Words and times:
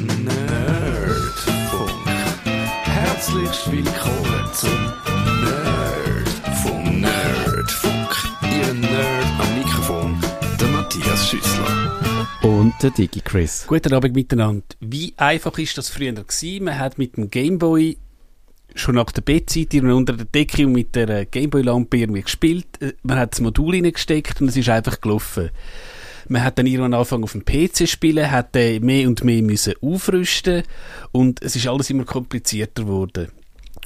Nerdfunk. 0.00 1.90
Herzlich 2.84 3.70
willkommen 3.70 4.48
zum 4.54 4.70
Nerdfunk. 5.44 7.00
Nerdfunk. 7.00 8.08
Ihr 8.42 8.72
Nerd 8.72 9.26
am 9.38 9.58
Mikrofon, 9.58 10.18
der 10.58 10.68
Matthias 10.68 11.28
Schüssler. 11.28 11.98
Und 12.42 12.72
der 12.82 12.92
Digi 12.92 13.20
Chris. 13.20 13.66
Guten 13.66 13.92
Abend 13.92 14.14
miteinander. 14.14 14.64
Wie 14.80 15.12
einfach 15.18 15.58
ist 15.58 15.76
das 15.76 15.90
früher 15.90 16.12
gewesen? 16.12 16.64
Man 16.64 16.78
hat 16.78 16.96
mit 16.96 17.18
dem 17.18 17.28
Gameboy 17.28 17.98
schon 18.74 18.94
nach 18.94 19.12
der 19.12 19.20
Bettzeit 19.20 19.74
unter 19.74 20.14
der 20.14 20.24
Decke 20.24 20.64
und 20.64 20.72
mit 20.72 20.96
der 20.96 21.26
Gameboy-Lampe 21.26 21.98
irgendwie 21.98 22.22
gespielt. 22.22 22.68
Äh, 22.80 22.94
Man 23.02 23.18
hat 23.18 23.32
das 23.32 23.40
Modul 23.42 23.74
reingesteckt 23.74 24.40
und 24.40 24.48
es 24.48 24.56
ist 24.56 24.70
einfach 24.70 24.98
gelaufen. 25.02 25.50
Man 26.30 26.44
hat 26.44 26.60
dann 26.60 26.66
irgendwann 26.66 26.94
angefangen 26.94 27.24
auf 27.24 27.32
dem 27.32 27.44
PC 27.44 27.88
spielen, 27.88 28.30
hat 28.30 28.54
äh, 28.54 28.78
mehr 28.78 29.08
und 29.08 29.24
mehr 29.24 29.42
müssen 29.42 29.74
aufrüsten 29.82 30.62
und 31.10 31.42
es 31.42 31.56
ist 31.56 31.66
alles 31.66 31.90
immer 31.90 32.04
komplizierter 32.04 32.84
geworden. 32.84 33.32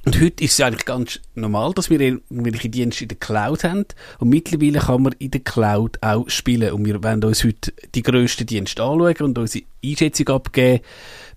Und 0.04 0.20
heute 0.20 0.44
ist 0.44 0.52
es 0.52 0.60
eigentlich 0.60 0.84
ganz 0.84 1.20
normal, 1.34 1.72
dass 1.72 1.88
wir 1.88 1.98
irgendwelche 1.98 2.68
Dienste 2.68 3.04
in 3.04 3.08
der 3.08 3.16
Cloud 3.16 3.64
haben. 3.64 3.86
Und 4.18 4.28
mittlerweile 4.28 4.80
kann 4.80 5.02
man 5.02 5.14
in 5.18 5.30
der 5.30 5.40
Cloud 5.40 5.96
auch 6.02 6.28
spielen. 6.28 6.72
Und 6.74 6.84
wir 6.84 7.02
werden 7.02 7.24
uns 7.24 7.42
heute 7.44 7.72
die 7.94 8.02
grössten 8.02 8.44
Dienste 8.44 8.82
anschauen 8.82 9.16
und 9.20 9.38
unsere 9.38 9.64
Einschätzung 9.82 10.28
abgeben. 10.28 10.84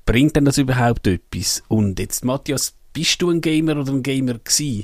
Bringt 0.05 0.35
denn 0.35 0.43
das 0.43 0.57
überhaupt 0.57 1.07
etwas? 1.07 1.63
Und 1.69 1.97
jetzt, 1.99 2.25
Matthias, 2.25 2.76
bist 2.97 3.21
du 3.21 3.29
ein 3.29 3.41
Gamer 3.41 3.77
oder 3.77 3.91
ein 3.91 4.01
Gamer 4.01 4.39
gewesen? 4.39 4.83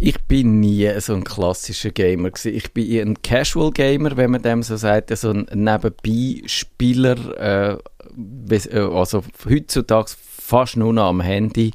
Ich 0.00 0.20
bin 0.22 0.58
nie 0.58 0.90
so 0.98 1.14
ein 1.14 1.22
klassischer 1.22 1.90
Gamer 1.90 2.32
gewesen. 2.32 2.52
Ich 2.52 2.72
bin 2.72 3.00
ein 3.00 3.22
Casual 3.22 3.70
Gamer, 3.70 4.16
wenn 4.16 4.32
man 4.32 4.42
dem 4.42 4.64
so 4.64 4.76
sagt, 4.76 5.16
so 5.16 5.30
ein 5.30 5.46
Nebenbei-Spieler, 5.54 7.38
äh, 7.38 8.56
äh, 8.56 8.78
also 8.80 9.22
heutzutage 9.48 10.10
fast 10.18 10.76
nur 10.76 10.92
noch 10.92 11.04
am 11.04 11.20
Handy. 11.20 11.70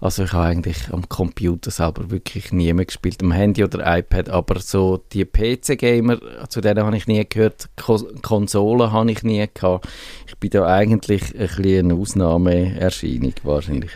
Also 0.00 0.24
ich 0.24 0.32
habe 0.32 0.46
eigentlich 0.46 0.92
am 0.92 1.08
Computer 1.08 1.70
selber 1.70 2.10
wirklich 2.10 2.50
nie 2.50 2.72
mehr 2.72 2.86
gespielt, 2.86 3.22
am 3.22 3.30
Handy 3.30 3.62
oder 3.62 3.98
iPad, 3.98 4.30
aber 4.30 4.58
so 4.58 4.96
die 5.12 5.24
PC-Gamer, 5.24 6.48
zu 6.48 6.60
denen 6.60 6.84
habe 6.84 6.96
ich 6.96 7.06
nie 7.06 7.24
gehört, 7.24 7.68
Ko 7.76 7.98
Konsolen 8.20 8.90
habe 8.90 9.12
ich 9.12 9.22
nie 9.22 9.46
gehabt. 9.54 9.86
Ich 10.26 10.36
bin 10.38 10.50
da 10.50 10.66
eigentlich 10.66 11.22
ein 11.38 11.46
bisschen 11.46 11.90
eine 11.90 11.94
Ausnahmeerscheinung 11.94 13.34
wahrscheinlich. 13.44 13.92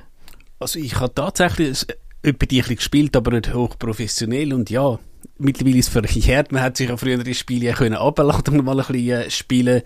Also 0.58 0.78
ich 0.78 0.98
habe 1.00 1.14
tatsächlich 1.14 1.86
etwa 2.22 2.47
die 2.47 2.62
ein 2.62 2.77
gespielt, 2.77 3.16
aber 3.16 3.33
nicht 3.33 3.52
hochprofessionell 3.52 4.55
und 4.55 4.70
ja, 4.70 4.98
mittlerweile 5.38 5.78
ist 5.78 5.88
es 5.88 5.92
verjährt. 5.92 6.52
Man 6.52 6.62
hat 6.62 6.77
sich 6.77 6.88
ja 6.88 6.97
früher 6.97 7.19
die 7.19 7.34
Spiele 7.34 7.72
können 7.72 7.97
abladen 7.97 8.58
und 8.58 8.64
mal 8.64 8.80
ein 8.80 8.86
bisschen 8.86 9.08
äh, 9.10 9.30
spielen. 9.30 9.82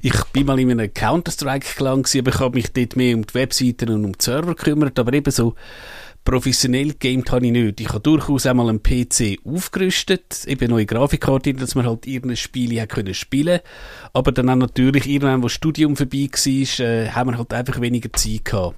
Ich 0.00 0.24
bin 0.32 0.46
mal 0.46 0.58
in 0.58 0.70
einem 0.70 0.92
Counter-Strike-Clan 0.92 2.02
gewesen, 2.02 2.20
aber 2.20 2.30
ich 2.30 2.40
habe 2.40 2.54
mich 2.56 2.72
dort 2.72 2.96
mehr 2.96 3.16
um 3.16 3.26
die 3.26 3.34
Webseiten 3.34 3.90
und 3.90 4.04
um 4.04 4.12
die 4.12 4.24
Server 4.24 4.54
gekümmert, 4.54 4.98
aber 4.98 5.12
eben 5.12 5.30
so 5.30 5.54
professionell 6.24 6.94
gamed 6.94 7.30
habe 7.32 7.46
ich 7.46 7.52
nicht. 7.52 7.80
Ich 7.80 7.88
habe 7.88 8.00
durchaus 8.00 8.46
einmal 8.46 8.68
einen 8.68 8.82
PC 8.82 9.38
aufgerüstet, 9.44 10.44
eben 10.46 10.70
neue 10.70 10.86
Grafikkarte, 10.86 11.54
dass 11.54 11.74
man 11.74 11.86
halt 11.86 12.06
irgendein 12.06 12.36
Spiel 12.36 12.80
hat 12.80 12.90
können 12.90 13.14
spielen. 13.14 13.60
Aber 14.12 14.30
dann 14.32 14.50
auch 14.50 14.56
natürlich 14.56 15.08
irgendwann, 15.08 15.42
wo 15.42 15.46
das 15.46 15.52
Studium 15.52 15.96
vorbei 15.96 16.28
war, 16.32 16.86
äh, 16.86 17.08
haben 17.08 17.30
wir 17.30 17.38
halt 17.38 17.52
einfach 17.52 17.80
weniger 17.80 18.12
Zeit 18.12 18.44
gehabt. 18.44 18.76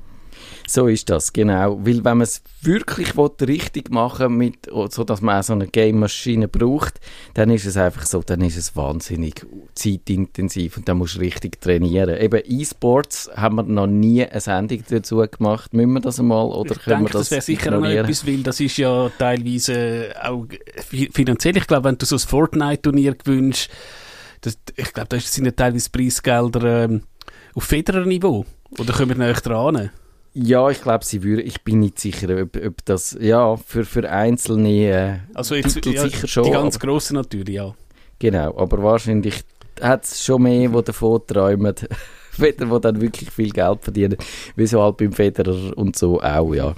So 0.67 0.87
ist 0.87 1.11
das, 1.11 1.33
genau. 1.33 1.79
Weil 1.81 2.05
wenn 2.05 2.19
man 2.19 2.23
es 2.23 2.43
wirklich 2.63 3.17
will, 3.17 3.31
richtig 3.47 3.91
machen 3.91 4.37
mit, 4.37 4.67
so 4.91 5.05
dass 5.05 5.21
man 5.21 5.39
auch 5.39 5.43
so 5.43 5.53
eine 5.53 5.67
Game-Maschine 5.67 6.49
braucht, 6.49 7.01
dann 7.35 7.51
ist 7.51 7.67
es 7.67 7.77
einfach 7.77 8.07
so, 8.07 8.23
dann 8.23 8.41
ist 8.41 8.57
es 8.57 8.75
wahnsinnig 8.75 9.45
zeitintensiv 9.75 10.77
und 10.77 10.89
dann 10.89 10.99
musst 10.99 11.17
du 11.17 11.21
richtig 11.21 11.61
trainieren. 11.61 12.17
Eben 12.19 12.41
E-Sports 12.45 13.31
haben 13.37 13.57
wir 13.57 13.63
noch 13.65 13.87
nie 13.87 14.25
eine 14.25 14.41
Sendung 14.41 14.83
dazu 14.89 15.17
gemacht. 15.17 15.75
Müssen 15.75 15.93
wir 15.93 16.01
das 16.01 16.19
einmal 16.19 16.47
oder 16.47 16.73
ich 16.73 16.83
können 16.83 16.99
denke, 17.05 17.13
wir 17.13 17.19
das, 17.19 17.29
das 17.29 17.31
wäre 17.33 17.43
sicher 17.43 17.79
auch 17.79 17.85
etwas, 17.85 18.27
weil 18.27 18.43
das 18.43 18.61
ist 18.61 18.77
ja 18.79 19.11
teilweise 19.19 20.15
auch 20.23 20.47
fi- 20.89 21.11
finanziell. 21.13 21.57
Ich 21.57 21.67
glaube, 21.67 21.85
wenn 21.89 21.99
du 21.99 22.07
so 22.07 22.17
ein 22.17 22.21
Fortnite-Turnier 22.21 23.15
gewünscht, 23.15 23.71
das, 24.41 24.59
ich 24.77 24.93
glaube, 24.93 25.09
da 25.09 25.21
sind 25.21 25.45
ja 25.47 25.53
teilweise 25.53 25.91
Preisgelder 25.91 26.85
ähm, 26.85 27.03
auf 27.55 27.65
Federer-Niveau. 27.65 28.45
Oder 28.79 28.93
kommen 28.93 29.11
wir 29.11 29.17
näher 29.17 29.35
dran? 29.35 29.91
Ja, 30.35 30.69
ich 30.69 30.83
glaube, 30.83 31.05
sie 31.05 31.23
würde, 31.23 31.43
ich 31.43 31.63
bin 31.63 31.79
nicht 31.81 31.99
sicher, 32.01 32.43
ob, 32.43 32.57
ob 32.57 32.85
das, 32.85 33.17
ja, 33.21 33.57
für, 33.57 33.85
für 33.85 34.11
einzelne 34.11 34.69
äh, 34.71 35.19
Also 35.33 35.55
jetzt, 35.55 35.75
Titel 35.75 35.95
ja, 35.95 36.03
sicher 36.03 36.27
schon. 36.27 36.45
die 36.45 36.51
ganz 36.51 36.77
aber- 36.77 36.87
grossen 36.87 37.15
natürlich, 37.15 37.55
ja. 37.55 37.73
Genau, 38.19 38.57
aber 38.57 38.83
wahrscheinlich 38.83 39.45
hat 39.81 40.05
es 40.05 40.25
schon 40.25 40.43
mehr, 40.43 40.69
die 40.69 40.83
davon 40.83 41.21
träumen, 41.27 41.75
Federer, 42.33 42.75
die 42.79 42.81
dann 42.83 43.01
wirklich 43.01 43.31
viel 43.31 43.51
Geld 43.51 43.83
verdienen, 43.83 44.17
wie 44.57 44.67
so 44.67 44.83
halt 44.83 44.97
beim 44.97 45.13
Federer 45.13 45.77
und 45.79 45.95
so 45.97 46.21
auch, 46.21 46.53
ja. 46.53 46.75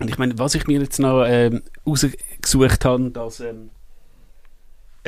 Und 0.00 0.08
ich 0.08 0.16
meine, 0.16 0.38
was 0.38 0.54
ich 0.54 0.66
mir 0.66 0.80
jetzt 0.80 1.00
noch 1.00 1.24
ähm, 1.26 1.62
rausgesucht 1.86 2.84
habe, 2.84 3.10
dass 3.10 3.40
ähm, 3.40 3.70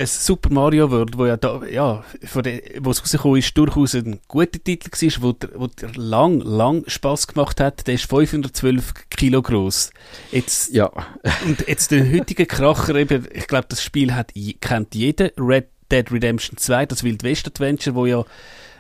ein 0.00 0.06
Super 0.06 0.50
Mario 0.52 0.90
World, 0.90 1.18
wo 1.18 1.26
ja 1.26 1.36
da, 1.36 1.60
ja, 1.70 2.02
von 2.24 2.42
der, 2.42 2.62
wo 2.80 2.90
es 2.90 3.02
rausgekommen 3.02 3.38
ist, 3.38 3.56
durchaus 3.56 3.94
ein 3.94 4.20
guter 4.28 4.62
Titel 4.62 4.90
war, 4.90 5.22
wo 5.22 5.32
der, 5.32 5.50
wo 5.54 5.66
der 5.66 5.90
lang, 5.94 6.40
lang 6.40 6.84
Spass 6.86 7.26
gemacht 7.26 7.60
hat, 7.60 7.86
der 7.86 7.94
ist 7.94 8.08
512 8.08 8.94
Kilo 9.10 9.42
groß. 9.42 9.90
Jetzt, 10.32 10.72
Ja, 10.72 10.90
und 11.44 11.66
jetzt 11.68 11.90
den 11.90 12.12
heutigen 12.12 12.48
Kracher, 12.48 12.94
eben, 12.94 13.26
ich 13.32 13.46
glaube, 13.46 13.66
das 13.68 13.82
Spiel 13.82 14.14
hat, 14.14 14.32
kennt 14.60 14.94
jeder, 14.94 15.30
Red 15.36 15.68
Dead 15.92 16.10
Redemption 16.10 16.56
2, 16.56 16.86
das 16.86 17.04
Wild 17.04 17.22
West 17.22 17.46
Adventure, 17.46 17.94
wo 17.94 18.06
ja, 18.06 18.24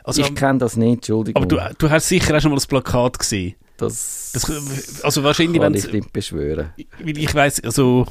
also, 0.02 0.22
ich 0.22 0.34
kenne 0.34 0.58
das 0.58 0.76
nicht, 0.76 0.94
Entschuldigung. 0.94 1.42
aber 1.42 1.46
du, 1.46 1.74
du 1.76 1.90
hast 1.90 2.08
sicher 2.08 2.34
auch 2.36 2.40
schon 2.40 2.50
mal 2.50 2.56
das 2.56 2.66
Plakat 2.66 3.18
gesehen. 3.18 3.56
das, 3.76 4.30
Das, 4.32 5.02
also 5.02 5.22
wahrscheinlich, 5.22 5.60
kann 5.60 5.74
wenn 5.74 5.78
ich 5.78 5.92
nicht 5.92 6.12
beschwören. 6.12 6.72
weil 6.98 7.18
ich 7.18 7.34
weiß, 7.34 7.62
also 7.64 8.06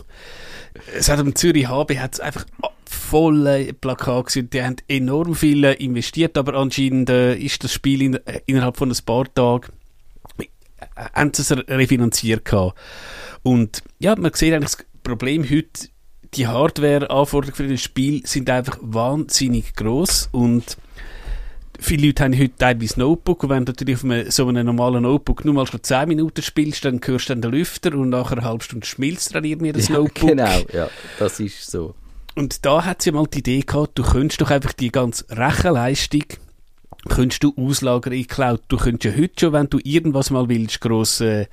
es 0.96 1.10
hat 1.10 1.20
am 1.20 1.36
Zürich 1.36 1.68
HB 1.68 2.00
hat's 2.00 2.20
einfach 2.20 2.46
volle 2.86 3.74
Plakat 3.74 4.28
gesehen. 4.28 4.50
Die 4.50 4.64
haben 4.64 4.76
enorm 4.88 5.36
viel 5.36 5.64
äh, 5.64 5.74
investiert, 5.74 6.38
aber 6.38 6.56
anscheinend 6.56 7.10
äh, 7.10 7.36
ist 7.36 7.64
das 7.64 7.74
Spiel 7.74 8.02
in, 8.02 8.14
äh, 8.16 8.42
innerhalb 8.46 8.78
von 8.78 8.92
ein 8.92 8.98
paar 9.06 9.32
Tagen 9.34 9.72
äh, 10.38 10.46
haben 11.14 11.34
sie 11.34 11.42
es 11.42 11.52
refinanziert 11.52 12.46
gehabt. 12.46 12.78
Und 13.44 13.84
ja, 14.00 14.16
man 14.16 14.34
sieht 14.34 14.54
eigentlich 14.54 14.76
das 14.76 14.86
Problem 15.04 15.44
heute, 15.50 15.90
die 16.36 16.48
Hardware-Anforderungen 16.48 17.56
für 17.56 17.68
das 17.68 17.82
Spiel 17.82 18.26
sind 18.26 18.50
einfach 18.50 18.78
wahnsinnig 18.82 19.76
groß 19.76 20.30
und 20.32 20.78
viele 21.80 22.08
Leute 22.08 22.24
haben 22.24 22.38
heute 22.38 22.56
teilweise 22.58 23.00
Notebook 23.00 23.44
und 23.44 23.50
wenn 23.50 23.66
du 23.66 23.72
natürlich 23.72 23.96
auf 23.96 24.04
einem, 24.04 24.30
so 24.32 24.48
einem 24.48 24.66
normalen 24.66 25.04
Notebook 25.04 25.46
nur 25.46 25.54
mal 25.54 25.66
schon 25.68 25.82
10 25.84 26.08
Minuten 26.08 26.42
spielst, 26.42 26.86
dann 26.86 27.00
hörst 27.04 27.30
du 27.30 27.34
dann 27.34 27.42
den 27.42 27.52
Lüfter 27.52 27.94
und 27.96 28.10
nach 28.10 28.32
einer 28.32 28.44
halben 28.44 28.62
Stunde 28.62 28.86
schmilzt 28.86 29.34
dann 29.36 29.44
irgendwie 29.44 29.72
das 29.72 29.88
Ja, 29.90 29.98
Notebook. 29.98 30.30
genau, 30.30 30.60
ja, 30.74 30.90
das 31.18 31.40
ist 31.40 31.70
so. 31.70 31.96
Und 32.36 32.66
da 32.66 32.86
hat 32.86 33.02
sie 33.02 33.12
mal 33.12 33.26
die 33.28 33.40
Idee 33.40 33.62
gehabt, 33.62 33.98
du 33.98 34.04
könntest 34.04 34.40
doch 34.42 34.52
einfach 34.52 34.74
die 34.74 34.92
ganze 34.92 35.26
Rechenleistung 35.30 36.24
könntest 37.10 37.44
du 37.44 37.54
die 37.56 38.26
Cloud. 38.26 38.62
Du 38.70 38.78
könntest 38.78 39.14
ja 39.14 39.22
heute 39.22 39.34
schon, 39.40 39.54
wenn 39.54 39.70
du 39.70 39.80
irgendwas 39.84 40.30
mal 40.30 40.48
willst, 40.48 40.80
gross 40.80 41.20
äh, 41.22 41.48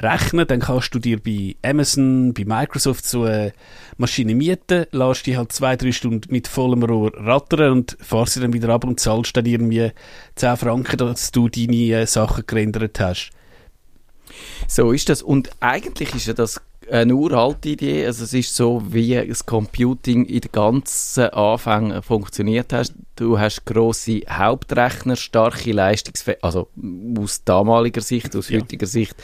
rechnen, 0.00 0.46
dann 0.46 0.60
kannst 0.60 0.94
du 0.94 0.98
dir 0.98 1.22
bei 1.22 1.54
Amazon, 1.62 2.34
bei 2.34 2.44
Microsoft 2.44 3.04
so 3.04 3.22
eine 3.22 3.52
Maschine 3.96 4.34
mieten, 4.34 4.86
lässt 4.90 5.26
die 5.26 5.36
halt 5.36 5.52
zwei, 5.52 5.76
drei 5.76 5.92
Stunden 5.92 6.32
mit 6.32 6.48
vollem 6.48 6.82
Rohr 6.82 7.12
rattern 7.14 7.72
und 7.72 7.96
fahrst 8.00 8.34
sie 8.34 8.40
dann 8.40 8.52
wieder 8.52 8.68
ab 8.70 8.84
und 8.84 8.98
zahlst 8.98 9.36
dann 9.36 9.46
irgendwie 9.46 9.92
10 10.34 10.56
Franken, 10.56 10.96
dass 10.96 11.30
du 11.30 11.48
deine 11.48 11.92
äh, 11.92 12.06
Sachen 12.06 12.44
gerendert 12.46 12.98
hast. 12.98 13.30
So 14.66 14.92
ist 14.92 15.08
das. 15.08 15.22
Und 15.22 15.50
eigentlich 15.60 16.14
ist 16.14 16.26
ja 16.26 16.32
das 16.32 16.60
eine 16.90 17.14
uralte 17.14 17.70
Idee. 17.70 18.06
Also 18.06 18.24
es 18.24 18.34
ist 18.34 18.54
so, 18.54 18.82
wie 18.90 19.14
das 19.26 19.46
Computing 19.46 20.24
in 20.24 20.40
den 20.40 20.52
ganzen 20.52 21.24
Anfängen 21.30 22.02
funktioniert 22.02 22.72
hat. 22.72 22.92
Du 23.16 23.38
hast 23.38 23.64
grosse 23.66 24.20
Hauptrechner, 24.28 25.16
starke 25.16 25.72
Leistungsfähigkeit. 25.72 26.44
Also 26.44 26.68
aus 27.18 27.44
damaliger 27.44 28.00
Sicht, 28.00 28.34
aus 28.36 28.48
Ja. 28.48 28.60
heutiger 28.60 28.86
Sicht 28.86 29.14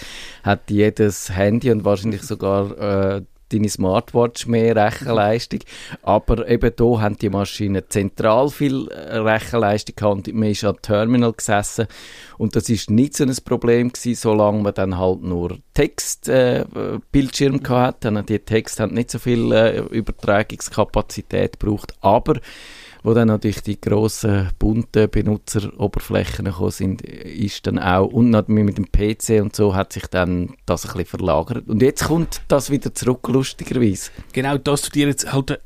hat 0.43 0.71
jedes 0.71 1.31
Handy 1.31 1.71
und 1.71 1.85
wahrscheinlich 1.85 2.23
sogar 2.23 3.17
äh, 3.17 3.23
deine 3.53 3.69
Smartwatch 3.69 4.47
mehr 4.47 4.77
Rechenleistung. 4.77 5.61
Aber 6.03 6.49
eben 6.49 6.73
da 6.77 7.01
haben 7.01 7.17
die 7.19 7.31
Maschinen 7.31 7.83
zentral 7.89 8.49
viel 8.51 8.89
äh, 8.89 9.17
Rechenleistung 9.19 9.97
gehabt 9.97 10.33
man 10.33 10.51
ist 10.51 10.65
am 10.65 10.81
Terminal 10.81 11.33
gesessen 11.33 11.87
und 12.39 12.55
das 12.57 12.69
ist 12.69 12.91
nicht 12.91 13.17
so 13.17 13.25
ein 13.25 13.37
Problem 13.45 13.93
gewesen, 13.93 14.15
solange 14.15 14.63
man 14.63 14.75
dann 14.75 14.99
halt 14.99 15.23
nur 15.23 15.59
Textbildschirm 15.75 17.57
äh, 17.57 17.59
gehabt 17.59 18.05
hat. 18.05 18.29
Die 18.29 18.39
Texte 18.39 18.83
haben 18.83 18.95
nicht 18.95 19.11
so 19.11 19.19
viel 19.19 19.53
äh, 19.53 19.79
Übertragungskapazität 19.79 21.59
gebraucht, 21.59 21.95
aber 22.01 22.41
wo 23.03 23.15
dann 23.15 23.29
natürlich 23.29 23.63
die 23.63 23.81
grossen, 23.81 24.51
bunten 24.59 25.09
Benutzeroberflächen 25.09 26.47
gekommen 26.47 26.71
sind, 26.71 27.03
ist 27.03 27.67
dann 27.67 27.79
auch, 27.79 28.07
und 28.07 28.31
noch 28.31 28.49
mit 28.49 28.79
dem 28.79 28.91
PC 28.91 29.43
und 29.43 29.55
so, 29.55 29.75
hat 29.75 29.93
sich 29.93 30.07
dann 30.07 30.55
das 30.67 30.85
ein 30.85 30.93
bisschen 30.93 31.19
verlagert. 31.19 31.69
Und 31.69 31.83
jetzt 31.83 32.05
kommt 32.05 32.43
das 32.49 32.71
wieder 32.71 32.95
zurück, 32.95 33.29
lustigerweise. 33.29 34.11
Genau, 34.33 34.59
dass 34.59 34.83
du 34.83 34.91
dir 34.91 35.09
jetzt 35.09 35.33
halt, 35.33 35.61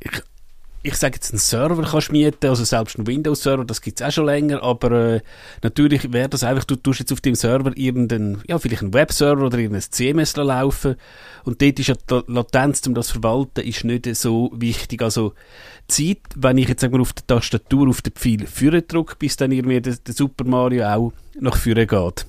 ich, 0.83 0.95
sage 0.97 1.15
jetzt, 1.15 1.31
einen 1.31 1.39
Server 1.39 1.83
kannst 1.83 2.11
mieten, 2.11 2.49
also 2.49 2.65
selbst 2.65 2.97
einen 2.97 3.07
Windows-Server, 3.07 3.65
das 3.65 3.81
gibt's 3.81 4.03
auch 4.03 4.11
schon 4.11 4.27
länger, 4.27 4.63
aber 4.63 4.91
äh, 4.91 5.21
natürlich 5.63 6.13
wäre 6.13 6.29
das 6.29 6.43
einfach, 6.43 6.65
du 6.65 6.77
tust 6.77 7.01
jetzt 7.01 7.13
auf 7.13 7.21
dem 7.21 7.35
Server 7.35 7.71
irgendeinen, 7.77 8.43
ja, 8.49 8.59
vielleicht 8.59 8.83
einen 8.83 8.95
Webserver 8.95 9.47
oder 9.47 9.59
irgendein 9.59 9.83
CMS 9.83 10.37
laufen 10.37 10.97
und 11.45 11.63
dort 11.63 11.79
ist 11.79 11.87
ja 11.87 11.95
die 11.95 12.21
Latenz, 12.27 12.87
um 12.87 12.95
das 12.95 13.09
zu 13.09 13.21
verwalten, 13.21 13.61
ist 13.61 13.85
nicht 13.85 14.15
so 14.17 14.51
wichtig. 14.55 15.03
Also 15.03 15.35
Zeit, 15.89 16.19
wenn 16.37 16.59
ich 16.59 16.69
jetzt 16.69 16.81
sagen 16.81 16.95
wir, 16.95 17.01
auf 17.01 17.13
der 17.13 17.27
Tastatur 17.27 17.89
auf 17.89 18.03
den 18.03 18.13
Pfeil 18.13 18.47
führen 18.47 18.83
drücke, 18.87 19.17
bis 19.19 19.37
dann 19.37 19.53
irgendwie 19.53 19.81
der 19.81 19.97
Super 20.07 20.45
Mario 20.45 20.87
auch 20.87 21.13
nach 21.39 21.57
vorne 21.57 21.87
geht. 21.87 22.27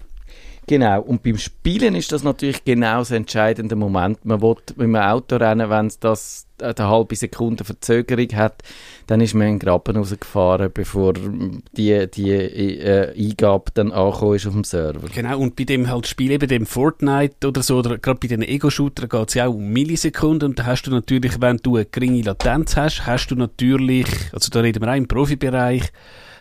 Genau, 0.68 1.02
und 1.02 1.24
beim 1.24 1.38
Spielen 1.38 1.96
ist 1.96 2.12
das 2.12 2.24
natürlich 2.24 2.64
genau 2.64 3.00
das 3.00 3.12
entscheidende 3.12 3.76
Moment. 3.76 4.24
Man 4.24 4.42
will 4.42 4.56
mit 4.76 4.80
dem 4.80 4.96
Auto 4.96 5.36
rennen, 5.36 5.70
wenn 5.70 5.88
es 5.88 6.00
das 6.00 6.48
eine 6.62 6.88
halbe 6.88 7.16
Sekunde 7.16 7.66
Verzögerung 7.66 8.30
hat, 8.34 8.62
dann 9.08 9.20
ist 9.20 9.34
man 9.34 9.48
in 9.48 9.54
den 9.56 9.60
Graben 9.60 9.98
rausgefahren, 9.98 10.72
bevor 10.74 11.14
die, 11.14 12.08
die 12.08 12.32
äh, 12.32 13.14
Eingabe 13.18 13.72
dann 13.74 13.92
angekommen 13.92 14.36
ist 14.36 14.48
auf 14.48 14.54
dem 14.54 14.64
Server. 14.64 15.10
Genau, 15.14 15.40
und 15.40 15.56
bei 15.58 15.66
dem 15.66 15.90
halt 15.90 16.08
Spiel, 16.08 16.32
eben 16.32 16.48
dem 16.48 16.66
Fortnite 16.66 17.48
oder 17.48 17.62
so, 17.62 17.80
oder 17.80 17.98
gerade 17.98 18.20
bei 18.20 18.28
den 18.28 18.42
Ego-Shootern 18.42 19.10
geht 19.10 19.30
es 19.30 19.34
ja 19.34 19.48
auch 19.48 19.54
um 19.54 19.68
Millisekunden 19.68 20.50
und 20.50 20.60
da 20.60 20.66
hast 20.66 20.84
du 20.84 20.92
natürlich, 20.92 21.42
wenn 21.42 21.58
du 21.58 21.76
eine 21.76 21.86
geringe 21.86 22.22
Latenz 22.22 22.78
hast, 22.78 23.06
hast 23.06 23.28
du 23.28 23.36
natürlich, 23.36 24.08
also 24.32 24.50
da 24.50 24.62
reden 24.62 24.82
wir 24.82 24.92
auch 24.92 24.96
im 24.96 25.08
Profibereich, 25.08 25.92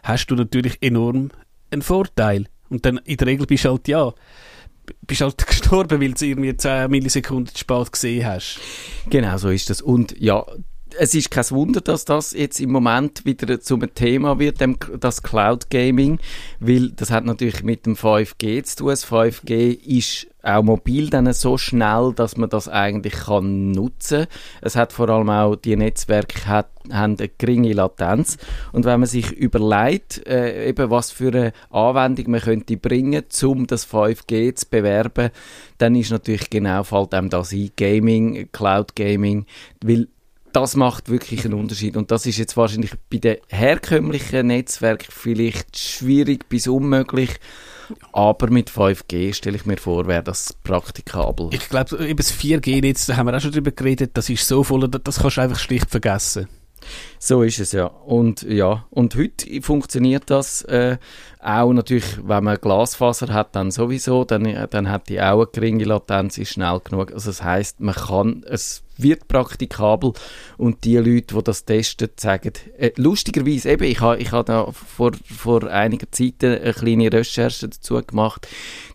hast 0.05 0.27
du 0.29 0.37
natürlich 0.37 0.79
enorm 0.81 1.31
einen 1.71 1.83
Vorteil. 1.83 2.47
Und 2.73 2.87
dann 2.87 2.99
in 3.05 3.19
der 3.19 3.27
Regel 3.27 3.47
bist 3.47 3.65
du 3.67 3.71
halt, 3.71 3.87
ja, 3.87 4.13
bist 5.07 5.21
halt 5.21 5.47
gestorben, 5.47 6.01
weil 6.01 6.13
du 6.13 6.25
irgendwie 6.27 6.57
10 6.57 6.91
Millisekunden 6.91 7.55
zu 7.55 7.59
spät 7.59 7.93
gesehen 7.93 8.27
hast. 8.27 8.59
Genau, 9.11 9.37
so 9.37 9.51
ist 9.51 9.69
das. 9.69 9.83
Und 9.83 10.19
ja, 10.19 10.45
es 10.99 11.15
ist 11.15 11.31
kein 11.31 11.51
Wunder, 11.51 11.81
dass 11.81 12.05
das 12.05 12.33
jetzt 12.33 12.61
im 12.61 12.71
Moment 12.71 13.25
wieder 13.25 13.61
zum 13.61 13.83
Thema 13.95 14.39
wird, 14.39 14.59
das 15.01 15.23
Cloud 15.23 15.71
Gaming, 15.71 16.19
weil 16.61 16.91
das 16.91 17.11
hat 17.11 17.25
natürlich 17.25 17.63
mit 17.63 17.87
dem 17.87 17.95
5G 17.95 18.63
zu 18.65 18.77
tun. 18.77 18.89
Das 18.89 19.07
5G 19.07 19.79
ist 19.85 20.29
auch 20.43 20.63
mobil 20.63 21.09
dann 21.09 21.33
so 21.33 21.57
schnell, 21.57 22.13
dass 22.15 22.37
man 22.37 22.51
das 22.51 22.69
eigentlich 22.69 23.13
kann 23.13 23.71
nutzen. 23.71 24.27
Es 24.61 24.75
hat 24.75 24.93
vor 24.93 25.09
allem 25.09 25.31
auch 25.31 25.55
die 25.55 25.77
Netzwerke 25.77 26.47
hat, 26.47 26.69
haben 26.91 27.17
eine 27.17 27.29
geringe 27.29 27.73
Latenz 27.73 28.39
und 28.73 28.85
wenn 28.85 29.01
man 29.01 29.09
sich 29.09 29.31
überlegt, 29.31 30.27
äh, 30.27 30.69
eben 30.69 30.91
was 30.91 31.13
für 31.13 31.29
eine 31.29 31.53
Anwendung 31.71 32.33
man 32.33 32.41
könnte 32.41 32.77
bringen, 32.77 33.23
um 33.45 33.67
das 33.69 33.87
5G 33.87 34.55
zu 34.55 34.67
bewerben, 34.69 35.31
dann 35.79 35.95
ist 35.95 36.11
natürlich 36.11 36.51
genau 36.51 36.83
fällt 36.83 37.15
einem 37.15 37.31
das 37.31 37.53
ein, 37.53 37.71
Gaming, 37.77 38.49
Cloud 38.51 38.97
Gaming, 38.97 39.47
weil 39.85 40.09
das 40.53 40.77
macht 40.77 41.09
wirklich 41.09 41.45
einen 41.45 41.55
Unterschied. 41.55 41.97
Und 41.97 42.11
das 42.11 42.27
ist 42.27 42.39
jetzt 42.39 42.57
wahrscheinlich 42.57 42.93
bei 43.11 43.19
den 43.19 43.37
herkömmlichen 43.49 44.47
Netzwerken 44.47 45.11
vielleicht 45.11 45.79
schwierig 45.79 46.49
bis 46.49 46.67
unmöglich. 46.69 47.31
Aber 48.13 48.51
mit 48.51 48.71
5G 48.71 49.35
stelle 49.35 49.57
ich 49.57 49.67
mir 49.67 49.77
vor, 49.77 50.07
wäre 50.07 50.23
das 50.23 50.55
praktikabel. 50.65 51.51
Ich 51.53 51.69
glaube, 51.69 51.97
über 51.97 52.23
das 52.23 52.33
4G-Netz, 52.33 53.07
da 53.07 53.17
haben 53.17 53.27
wir 53.27 53.37
auch 53.37 53.41
schon 53.41 53.53
drüber 53.53 53.71
geredet, 53.71 54.13
das 54.15 54.31
ist 54.31 54.47
so 54.47 54.65
voll, 54.65 54.89
das 54.89 55.19
kannst 55.21 55.37
du 55.37 55.41
einfach 55.41 55.59
schlicht 55.59 55.91
vergessen. 55.91 56.49
So 57.19 57.43
ist 57.43 57.61
es 57.61 57.73
ja. 57.73 57.87
Und 57.87 58.43
ja, 58.43 58.85
und 58.91 59.15
heute 59.15 59.63
funktioniert 59.63 60.25
das 60.27 60.63
äh, 60.63 60.99
auch 61.41 61.73
natürlich, 61.73 62.19
wenn 62.25 62.45
man 62.45 62.57
Glasfaser 62.61 63.33
hat, 63.33 63.57
dann 63.57 63.71
sowieso, 63.71 64.25
dann, 64.25 64.69
dann 64.71 64.89
hat 64.89 65.09
die 65.09 65.21
auch 65.21 65.43
eine 65.43 65.47
geringe 65.53 65.85
Latenz, 65.85 66.39
ist 66.39 66.53
schnell 66.53 66.81
genug. 66.81 67.13
Also 67.13 67.31
das 67.31 67.43
heißt, 67.43 67.81
man 67.81 67.95
kann, 67.95 68.45
es 68.49 68.85
wird 68.97 69.27
praktikabel 69.27 70.13
und 70.57 70.85
die 70.85 70.97
Leute, 70.97 71.35
die 71.35 71.43
das 71.43 71.65
testen, 71.65 72.11
sagen, 72.17 72.53
äh, 72.79 72.93
lustigerweise 72.97 73.71
eben, 73.71 73.85
ich 73.85 74.01
habe 74.01 74.19
ich 74.19 74.31
ha 74.33 74.43
da 74.43 74.71
vor, 74.71 75.13
vor 75.25 75.65
einiger 75.65 76.11
Zeit 76.13 76.45
eine 76.45 76.73
kleine 76.73 77.13
Recherche 77.13 77.69
dazu 77.69 78.01
gemacht. 78.03 78.47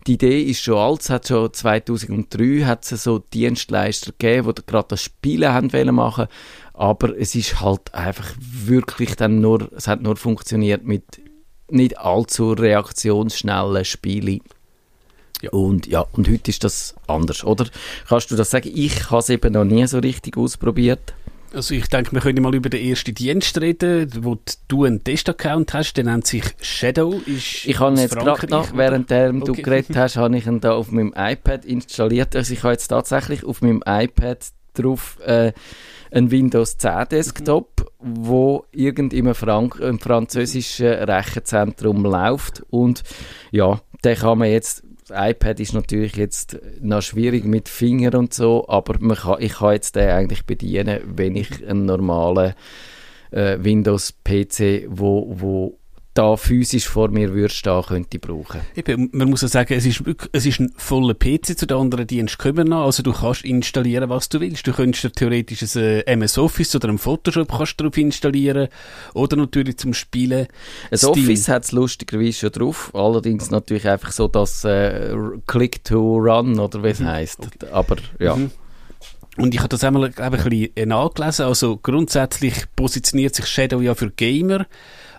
Die 0.06 0.14
Idee 0.14 0.42
ist 0.42 0.62
schon 0.62 0.78
alt, 0.78 1.00
es 1.00 1.10
hat 1.10 1.28
schon 1.28 1.52
2003 1.52 2.64
hat 2.64 2.90
es 2.90 3.02
so 3.02 3.18
Dienstleister 3.18 4.12
gegeben, 4.12 4.54
die 4.54 4.66
gerade 4.66 4.88
das 4.88 5.02
Spielen 5.02 5.52
haben 5.52 5.72
wollen 5.72 5.94
machen 5.94 6.28
aber 6.78 7.18
es 7.18 7.34
ist 7.34 7.60
halt 7.60 7.92
einfach 7.92 8.34
wirklich 8.38 9.16
dann 9.16 9.40
nur, 9.40 9.68
es 9.76 9.88
hat 9.88 10.00
nur 10.00 10.16
funktioniert 10.16 10.84
mit 10.84 11.02
nicht 11.68 11.98
allzu 11.98 12.52
reaktionsschnellen 12.52 13.84
Spielen. 13.84 14.40
Ja. 15.42 15.50
Und 15.50 15.88
ja, 15.88 16.06
und 16.12 16.28
heute 16.28 16.50
ist 16.50 16.62
das 16.62 16.94
anders, 17.08 17.44
oder? 17.44 17.66
Kannst 18.08 18.30
du 18.30 18.36
das 18.36 18.50
sagen? 18.50 18.70
Ich 18.72 19.10
habe 19.10 19.18
es 19.18 19.28
eben 19.28 19.52
noch 19.52 19.64
nie 19.64 19.86
so 19.88 19.98
richtig 19.98 20.36
ausprobiert. 20.36 21.14
Also 21.52 21.74
ich 21.74 21.88
denke, 21.88 22.12
wir 22.12 22.20
können 22.20 22.42
mal 22.42 22.54
über 22.54 22.68
den 22.68 22.86
ersten 22.86 23.14
Dienst 23.14 23.60
reden, 23.60 24.10
wo 24.20 24.38
du 24.68 24.84
einen 24.84 25.02
Testaccount 25.02 25.74
hast, 25.74 25.94
der 25.94 26.04
nennt 26.04 26.26
sich 26.26 26.44
Shadow. 26.60 27.20
Ist 27.26 27.66
ich 27.66 27.80
habe 27.80 27.98
jetzt 27.98 28.16
gerade 28.16 28.46
noch, 28.48 28.76
während 28.76 29.10
okay. 29.10 29.40
du 29.44 29.52
geredet 29.54 29.96
hast, 29.96 30.16
habe 30.16 30.36
ich 30.36 30.46
ihn 30.46 30.60
da 30.60 30.72
auf 30.72 30.92
meinem 30.92 31.12
iPad 31.16 31.64
installiert. 31.64 32.36
Also 32.36 32.52
ich 32.52 32.62
habe 32.62 32.72
jetzt 32.72 32.88
tatsächlich 32.88 33.44
auf 33.44 33.62
meinem 33.62 33.82
iPad 33.86 34.38
drauf 34.82 35.18
äh, 35.24 35.52
einen 36.10 36.30
Windows 36.30 36.78
10 36.78 37.08
Desktop, 37.10 37.90
mhm. 38.02 38.14
wo 38.26 38.64
irgend 38.72 39.12
im 39.12 39.34
Frank 39.34 39.82
französischen 40.00 40.86
Rechenzentrum 40.86 42.02
läuft 42.04 42.62
und 42.70 43.02
ja, 43.50 43.80
den 44.04 44.16
kann 44.16 44.38
man 44.38 44.50
jetzt 44.50 44.84
das 45.08 45.30
iPad 45.30 45.60
ist 45.60 45.72
natürlich 45.72 46.16
jetzt 46.16 46.58
noch 46.80 47.02
schwierig 47.02 47.44
mit 47.44 47.68
Finger 47.68 48.18
und 48.18 48.34
so, 48.34 48.68
aber 48.68 48.96
man 49.00 49.16
kann, 49.16 49.40
ich 49.40 49.54
kann 49.54 49.72
jetzt 49.72 49.96
den 49.96 50.10
eigentlich 50.10 50.44
bedienen, 50.44 51.00
wenn 51.06 51.34
ich 51.34 51.66
einen 51.66 51.86
normalen 51.86 52.54
äh, 53.30 53.56
Windows-PC, 53.60 54.86
wo, 54.88 55.26
wo 55.40 55.78
da 56.18 56.36
physisch 56.36 56.88
vor 56.88 57.10
mir 57.10 57.32
würde 57.32 57.54
stehen, 57.54 57.80
könnte 57.82 58.18
brauchen. 58.18 58.60
Eben, 58.74 59.08
man 59.12 59.30
muss 59.30 59.42
ja 59.42 59.48
sagen, 59.48 59.72
es 59.74 59.86
ist, 59.86 60.02
es 60.32 60.46
ist 60.46 60.58
ein 60.58 60.72
voller 60.76 61.14
PC 61.14 61.56
zu 61.56 61.64
den 61.64 61.76
anderen 61.76 62.08
Diensten 62.08 62.42
kommen 62.42 62.66
noch. 62.66 62.86
Also 62.86 63.04
du 63.04 63.12
kannst 63.12 63.44
installieren, 63.44 64.10
was 64.10 64.28
du 64.28 64.40
willst. 64.40 64.66
Du 64.66 64.72
könntest 64.72 65.04
dir 65.04 65.12
theoretisch 65.12 65.62
ein 65.76 65.80
äh, 65.80 66.00
MS 66.00 66.36
Office 66.38 66.74
oder 66.74 66.88
ein 66.88 66.98
Photoshop 66.98 67.56
kannst 67.56 67.80
drauf 67.80 67.96
installieren. 67.96 68.66
Oder 69.14 69.36
natürlich 69.36 69.78
zum 69.78 69.94
Spielen. 69.94 70.48
Ein 70.90 70.98
Steam. 70.98 71.10
Office 71.10 71.46
hat 71.46 71.64
es 71.64 71.70
lustigerweise 71.70 72.32
schon 72.32 72.50
drauf. 72.50 72.90
Allerdings 72.94 73.52
natürlich 73.52 73.88
einfach 73.88 74.10
so 74.10 74.26
das 74.26 74.64
äh, 74.64 75.14
Click 75.46 75.84
to 75.84 76.16
Run 76.16 76.58
oder 76.58 76.82
wie 76.82 76.88
es 76.88 76.98
mhm. 76.98 77.06
heisst. 77.06 77.46
Okay. 77.46 77.70
Aber 77.70 77.96
ja. 78.18 78.34
Mhm. 78.34 78.50
Und 79.36 79.54
ich 79.54 79.60
habe 79.60 79.68
das 79.68 79.84
einmal 79.84 80.12
ein 80.16 80.32
bisschen 80.32 80.88
nachgelesen. 80.88 81.44
Also 81.44 81.76
grundsätzlich 81.76 82.64
positioniert 82.74 83.36
sich 83.36 83.46
Shadow 83.46 83.80
ja 83.80 83.94
für 83.94 84.10
Gamer 84.10 84.66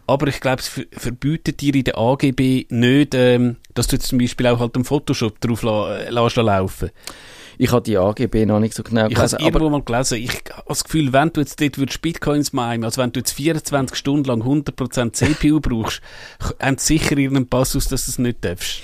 aber 0.09 0.27
ich 0.27 0.41
glaube, 0.41 0.61
es 0.61 0.69
verbietet 0.91 1.61
dir 1.61 1.75
in 1.75 1.83
der 1.83 1.97
AGB 1.97 2.65
nicht, 2.69 3.13
ähm, 3.13 3.57
dass 3.73 3.87
du 3.87 3.95
jetzt 3.95 4.07
zum 4.07 4.17
Beispiel 4.17 4.47
auch 4.47 4.59
halt 4.59 4.75
einen 4.75 4.85
Photoshop 4.85 5.39
drauf 5.39 5.63
la 5.63 5.97
äh, 5.97 6.09
lässt 6.09 6.37
laufen 6.37 6.89
ich 7.61 7.73
habe 7.73 7.81
die 7.81 7.97
AGB 7.97 8.45
noch 8.45 8.61
nicht 8.61 8.73
so 8.73 8.83
genau 8.83 9.09
gelesen. 9.09 9.37
Ich 9.37 9.45
habe 9.45 9.57
irgendwo 9.57 9.69
mal 9.69 9.81
gelesen. 9.81 10.17
Ich 10.17 10.31
habe 10.49 10.63
das 10.65 10.85
Gefühl, 10.85 11.11
wenn 11.11 11.33
du 11.33 11.41
jetzt 11.41 11.59
dort 11.59 11.77
würdest 11.77 12.01
Bitcoins 12.01 12.53
meinen, 12.53 12.85
also 12.85 13.01
wenn 13.01 13.11
du 13.11 13.19
jetzt 13.19 13.33
24 13.33 13.97
Stunden 13.97 14.23
lang 14.23 14.41
100% 14.41 15.11
CPU 15.11 15.59
brauchst, 15.59 16.01
haben 16.61 16.77
sie 16.77 16.97
sicher 16.97 17.17
irgendeinen 17.17 17.49
Passus, 17.49 17.89
dass 17.89 18.05
du 18.05 18.11
es 18.11 18.17
nicht 18.17 18.45
darfst 18.45 18.81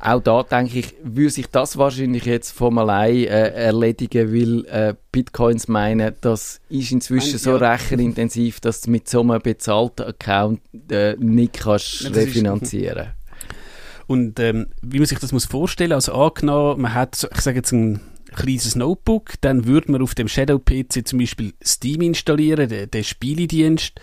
auch 0.00 0.20
da 0.20 0.42
denke 0.42 0.78
ich, 0.78 0.94
würde 1.02 1.30
sich 1.30 1.46
das 1.48 1.76
wahrscheinlich 1.76 2.24
jetzt 2.24 2.52
von 2.52 2.78
allein 2.78 3.24
äh, 3.24 3.50
erledigen, 3.50 4.32
weil 4.32 4.66
äh, 4.66 4.94
Bitcoins 5.10 5.68
meinen, 5.68 6.14
das 6.20 6.60
ist 6.68 6.92
inzwischen 6.92 7.32
Nein, 7.32 7.38
so 7.38 7.50
ja. 7.58 7.72
rechenintensiv, 7.72 8.60
dass 8.60 8.82
du 8.82 8.90
mit 8.90 9.08
so 9.08 9.22
einem 9.22 9.40
bezahlten 9.40 10.06
Account 10.06 10.60
äh, 10.90 11.16
nicht 11.18 11.60
kannst 11.60 12.02
ja, 12.02 12.10
refinanzieren. 12.10 13.08
Und 14.06 14.38
ähm, 14.38 14.68
wie 14.82 14.98
man 14.98 15.06
sich 15.06 15.18
das 15.18 15.32
muss 15.32 15.46
vorstellen, 15.46 15.92
also 15.92 16.12
angenommen, 16.14 16.82
man 16.82 16.94
hat, 16.94 17.28
ich 17.34 17.40
sage 17.40 17.56
jetzt 17.56 17.72
ein 17.72 18.00
kleines 18.34 18.76
Notebook, 18.76 19.32
dann 19.40 19.66
würde 19.66 19.90
man 19.90 20.02
auf 20.02 20.14
dem 20.14 20.28
Shadow 20.28 20.58
PC 20.58 21.06
zum 21.06 21.18
Beispiel 21.18 21.54
Steam 21.64 22.02
installieren, 22.02 22.68
den, 22.68 22.90
den 22.90 23.04
Spieledienst, 23.04 24.00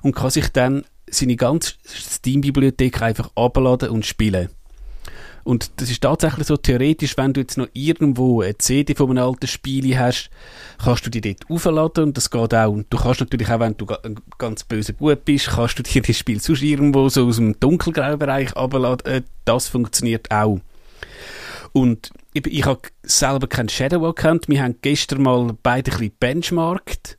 und 0.00 0.14
kann 0.14 0.30
sich 0.30 0.48
dann 0.48 0.84
seine 1.10 1.36
ganze 1.36 1.74
Steam-Bibliothek 1.84 3.02
einfach 3.02 3.30
abladen 3.34 3.90
und 3.90 4.06
spielen. 4.06 4.48
Und 5.44 5.70
das 5.76 5.90
ist 5.90 6.02
tatsächlich 6.02 6.46
so 6.46 6.56
theoretisch, 6.56 7.16
wenn 7.16 7.32
du 7.32 7.40
jetzt 7.40 7.58
noch 7.58 7.68
irgendwo 7.72 8.42
eine 8.42 8.56
CD 8.58 8.94
von 8.94 9.10
einem 9.10 9.26
alten 9.26 9.46
Spiel 9.46 9.98
hast, 9.98 10.30
kannst 10.82 11.04
du 11.06 11.10
die 11.10 11.20
dort 11.20 11.50
aufladen 11.50 12.04
und 12.04 12.16
das 12.16 12.30
geht 12.30 12.54
auch. 12.54 12.70
Und 12.70 12.86
du 12.90 12.96
kannst 12.96 13.20
natürlich 13.20 13.50
auch, 13.50 13.60
wenn 13.60 13.76
du 13.76 13.86
ein 14.02 14.20
ganz 14.38 14.64
böser 14.64 14.92
Bub 14.92 15.24
bist, 15.24 15.48
kannst 15.48 15.78
du 15.78 15.82
dir 15.82 16.02
das 16.02 16.16
Spiel 16.16 16.40
sonst 16.40 16.62
irgendwo 16.62 17.08
so 17.08 17.26
aus 17.26 17.36
dem 17.36 17.58
dunkelgrauen 17.58 18.18
Bereich 18.18 18.56
abladen. 18.56 19.12
Äh, 19.12 19.22
das 19.44 19.68
funktioniert 19.68 20.30
auch. 20.30 20.60
Und 21.72 22.10
ich, 22.34 22.46
ich 22.46 22.64
habe 22.64 22.80
selber 23.02 23.46
keinen 23.48 23.68
Shadow-Account. 23.68 24.48
Wir 24.48 24.62
haben 24.62 24.76
gestern 24.82 25.22
mal 25.22 25.56
beide 25.62 25.90
ein 25.90 25.98
bisschen 25.98 26.16
benchmarkt 26.20 27.18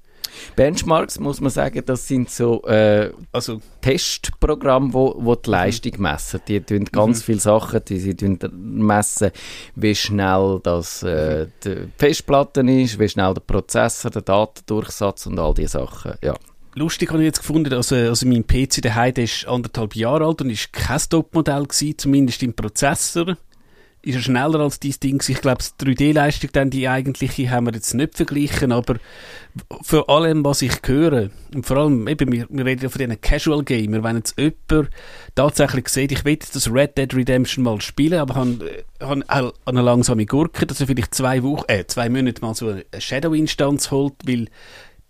Benchmarks 0.55 1.19
muss 1.19 1.41
man 1.41 1.51
sagen, 1.51 1.83
das 1.85 2.07
sind 2.07 2.29
so 2.29 2.63
äh, 2.63 3.11
also, 3.31 3.61
Testprogramme, 3.81 4.93
wo, 4.93 5.15
wo 5.17 5.35
die 5.35 5.49
Leistung 5.49 5.93
messen. 5.97 6.41
Die 6.47 6.61
tun 6.61 6.85
ganz 6.85 7.19
mhm. 7.19 7.23
viele 7.23 7.39
Sachen, 7.39 7.81
die 7.87 7.99
sie 7.99 8.15
messen, 8.51 9.31
wie 9.75 9.95
schnell 9.95 10.59
das 10.63 11.03
äh, 11.03 11.47
die 11.63 11.87
Festplatte 11.97 12.61
ist, 12.61 12.99
wie 12.99 13.09
schnell 13.09 13.33
der 13.33 13.41
Prozessor, 13.41 14.11
der 14.11 14.21
Datendurchsatz 14.21 15.25
und 15.25 15.39
all 15.39 15.53
diese 15.53 15.73
Sachen. 15.79 16.13
Ja. 16.21 16.35
lustig 16.75 17.09
habe 17.09 17.21
ich 17.21 17.27
jetzt 17.27 17.39
gefunden, 17.39 17.73
also, 17.73 17.95
also 17.95 18.27
mein 18.27 18.45
PC 18.45 18.81
daheim, 18.81 19.13
der 19.13 19.25
ist 19.25 19.47
anderthalb 19.47 19.95
Jahre 19.95 20.25
alt 20.25 20.41
und 20.41 20.49
ist 20.49 20.73
kein 20.73 20.99
Top-Modell 21.09 21.63
gewesen, 21.63 21.97
zumindest 21.97 22.43
im 22.43 22.53
Prozessor. 22.53 23.37
Ist 24.05 24.15
er 24.15 24.21
schneller 24.21 24.59
als 24.59 24.81
dieses 24.81 24.99
Ding. 24.99 25.23
Ich 25.25 25.39
glaube, 25.39 25.63
die 25.79 25.95
3D-Leistung, 25.95 26.49
dann 26.51 26.69
die 26.69 26.89
eigentliche, 26.89 27.49
haben 27.49 27.67
wir 27.67 27.73
jetzt 27.73 27.93
nicht 27.93 28.17
verglichen, 28.17 28.73
aber 28.73 28.97
für 29.81 30.09
allem, 30.09 30.43
was 30.43 30.61
ich 30.61 30.73
höre, 30.85 31.29
und 31.55 31.65
vor 31.65 31.77
allem, 31.77 32.07
eben, 32.09 32.29
wir, 32.29 32.45
wir 32.49 32.65
reden 32.65 32.83
ja 32.83 32.89
von 32.89 32.99
diesen 32.99 33.21
Casual 33.21 33.63
Gamer, 33.63 34.03
wenn 34.03 34.17
jetzt 34.17 34.37
jemand 34.37 34.89
tatsächlich 35.35 35.87
sieht, 35.87 36.11
ich 36.11 36.25
will 36.25 36.37
das 36.37 36.69
Red 36.69 36.97
Dead 36.97 37.15
Redemption 37.15 37.63
mal 37.63 37.79
spielen, 37.79 38.19
aber 38.19 38.35
habe 38.35 38.59
han, 38.99 39.23
han 39.29 39.51
eine 39.65 39.81
langsame 39.81 40.25
Gurke, 40.25 40.65
dass 40.65 40.81
er 40.81 40.87
vielleicht 40.87 41.15
zwei 41.15 41.41
Wochen, 41.41 41.63
äh, 41.67 41.87
zwei 41.87 42.09
Monate 42.09 42.41
mal 42.41 42.53
so 42.55 42.69
eine 42.69 42.83
Shadow-Instanz 42.97 43.89
holt, 43.89 44.15
weil 44.25 44.49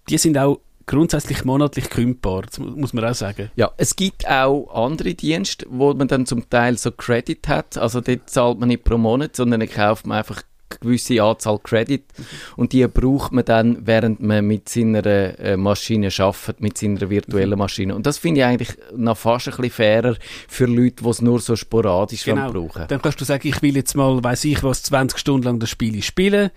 die 0.08 0.18
sind 0.20 0.38
auch 0.38 0.60
grundsätzlich 0.86 1.46
monatlich 1.46 1.90
kündbar, 1.90 2.44
muss 2.60 2.94
man 2.94 3.06
auch 3.06 3.16
sagen. 3.16 3.52
Ja, 3.56 3.72
es 3.78 3.96
gibt 3.96 4.28
auch 4.28 4.70
andere 4.74 5.14
Dienste, 5.14 5.66
wo 5.70 5.94
man 5.94 6.08
dann 6.08 6.26
zum 6.26 6.50
Teil 6.50 6.78
so 6.78 6.92
Credit 6.92 7.48
hat. 7.48 7.78
Also 7.78 8.02
dort 8.02 8.30
zahlt 8.30 8.60
man 8.60 8.70
nicht 8.70 8.84
pro 8.84 8.98
Monat, 8.98 9.36
sondern 9.36 9.62
dann 9.62 9.70
kauft 9.70 10.06
man 10.06 10.18
einfach 10.18 10.38
eine 10.38 10.80
gewisse 10.80 11.22
Anzahl 11.22 11.60
Credit 11.60 12.04
mhm. 12.18 12.24
und 12.56 12.74
die 12.74 12.86
braucht 12.88 13.32
man 13.32 13.46
dann, 13.46 13.86
während 13.86 14.22
man 14.22 14.46
mit 14.46 14.68
seiner 14.70 15.06
äh, 15.06 15.56
Maschine 15.56 16.10
arbeitet, 16.18 16.62
mit 16.62 16.78
seiner 16.78 17.10
virtuellen 17.10 17.52
mhm. 17.52 17.58
Maschine. 17.60 17.96
Und 17.96 18.06
das 18.06 18.18
finde 18.18 18.42
ich 18.42 18.46
eigentlich 18.46 18.76
noch 18.96 19.18
fast 19.18 19.48
ein 19.48 19.56
bisschen 19.56 19.72
fairer 19.72 20.16
für 20.48 20.66
Leute, 20.66 21.04
die 21.04 21.10
es 21.10 21.22
nur 21.22 21.40
so 21.40 21.56
sporadisch 21.56 22.24
genau. 22.24 22.52
brauchen. 22.52 22.86
Dann 22.88 23.02
kannst 23.02 23.22
du 23.22 23.26
sagen, 23.26 23.48
ich 23.48 23.62
will 23.62 23.76
jetzt 23.76 23.96
mal, 23.96 24.24
weiß 24.24 24.46
ich 24.46 24.64
was, 24.64 24.84
20 24.84 25.20
Stunden 25.20 25.46
lang 25.46 25.60
das 25.60 25.70
Spiel 25.70 26.02
spielen 26.02 26.50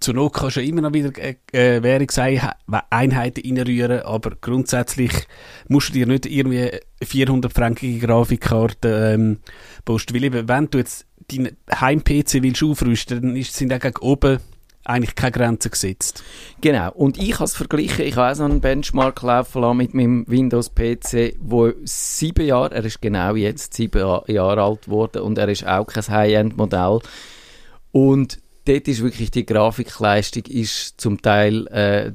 zur 0.00 0.14
Not 0.14 0.32
kannst 0.32 0.56
du 0.56 0.62
immer 0.62 0.80
noch 0.80 0.92
wieder 0.92 1.12
äh, 1.18 1.36
äh 1.52 1.82
Währungseinheiten 1.82 3.58
reinrühren, 3.58 4.00
aber 4.00 4.32
grundsätzlich 4.40 5.12
musst 5.68 5.90
du 5.90 5.92
dir 5.92 6.06
nicht 6.06 6.26
irgendwie 6.26 6.70
400-fränkige 7.02 8.06
Grafikkarte 8.06 9.12
ähm, 9.14 9.38
posten. 9.84 10.14
Weil 10.14 10.24
eben, 10.24 10.48
wenn 10.48 10.70
du 10.70 10.78
jetzt 10.78 11.06
deinen 11.30 11.56
Heim-PC 11.70 12.42
willst 12.42 12.62
aufrüsten, 12.62 13.22
dann 13.22 13.36
ist, 13.36 13.54
sind 13.54 13.72
auch 13.72 13.78
gegen 13.78 13.98
oben 14.00 14.38
eigentlich 14.84 15.14
keine 15.14 15.32
Grenzen 15.32 15.70
gesetzt. 15.70 16.24
Genau. 16.60 16.90
Und 16.92 17.18
ich 17.18 17.34
habe 17.34 17.44
es 17.44 17.54
verglichen, 17.54 18.04
ich 18.04 18.16
habe 18.16 18.32
auch 18.32 18.34
so 18.34 18.44
einen 18.44 18.60
Benchmark 18.60 19.20
laufen 19.22 19.60
lassen 19.62 19.76
mit 19.76 19.94
meinem 19.94 20.24
Windows-PC, 20.26 21.36
wo 21.38 21.72
sieben 21.84 22.46
Jahre, 22.46 22.74
er 22.74 22.84
ist 22.84 23.02
genau 23.02 23.34
jetzt 23.34 23.74
sieben 23.74 24.00
Jahre 24.26 24.62
alt 24.62 24.86
geworden 24.86 25.22
und 25.22 25.38
er 25.38 25.48
ist 25.48 25.66
auch 25.66 25.86
kein 25.86 26.08
High-End-Modell. 26.08 27.00
Und 27.92 28.38
dort 28.64 28.88
ist 28.88 29.02
wirklich 29.02 29.30
die 29.30 29.46
Grafikleistung 29.46 30.44
ist 30.46 31.00
zum 31.00 31.20
Teil 31.22 31.66
äh, 31.68 32.12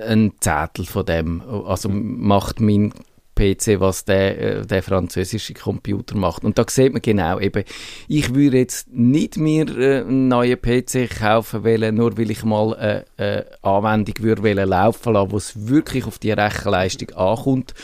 ein 0.00 0.32
Zettel 0.40 0.86
von 0.86 1.06
dem. 1.06 1.42
Also 1.42 1.88
macht 1.88 2.60
mein 2.60 2.92
PC, 3.36 3.80
was 3.80 4.04
der, 4.04 4.40
äh, 4.40 4.66
der 4.66 4.82
französische 4.82 5.54
Computer 5.54 6.16
macht. 6.16 6.44
Und 6.44 6.58
da 6.58 6.64
sieht 6.66 6.92
man 6.92 7.02
genau 7.02 7.38
eben, 7.38 7.64
ich 8.08 8.34
würde 8.34 8.58
jetzt 8.58 8.88
nicht 8.90 9.36
mir 9.36 9.68
äh, 9.78 10.00
einen 10.00 10.28
neuen 10.28 10.60
PC 10.60 11.10
kaufen 11.10 11.62
wollen, 11.62 11.94
nur 11.94 12.16
weil 12.18 12.30
ich 12.30 12.42
mal 12.44 12.74
eine, 12.74 13.04
eine 13.18 13.46
Anwendung 13.62 14.14
würde 14.20 14.64
laufen 14.64 15.12
lassen, 15.12 15.30
wo 15.30 15.36
es 15.36 15.68
wirklich 15.68 16.06
auf 16.06 16.18
die 16.18 16.32
Rechenleistung 16.32 17.10
ankommt. 17.10 17.74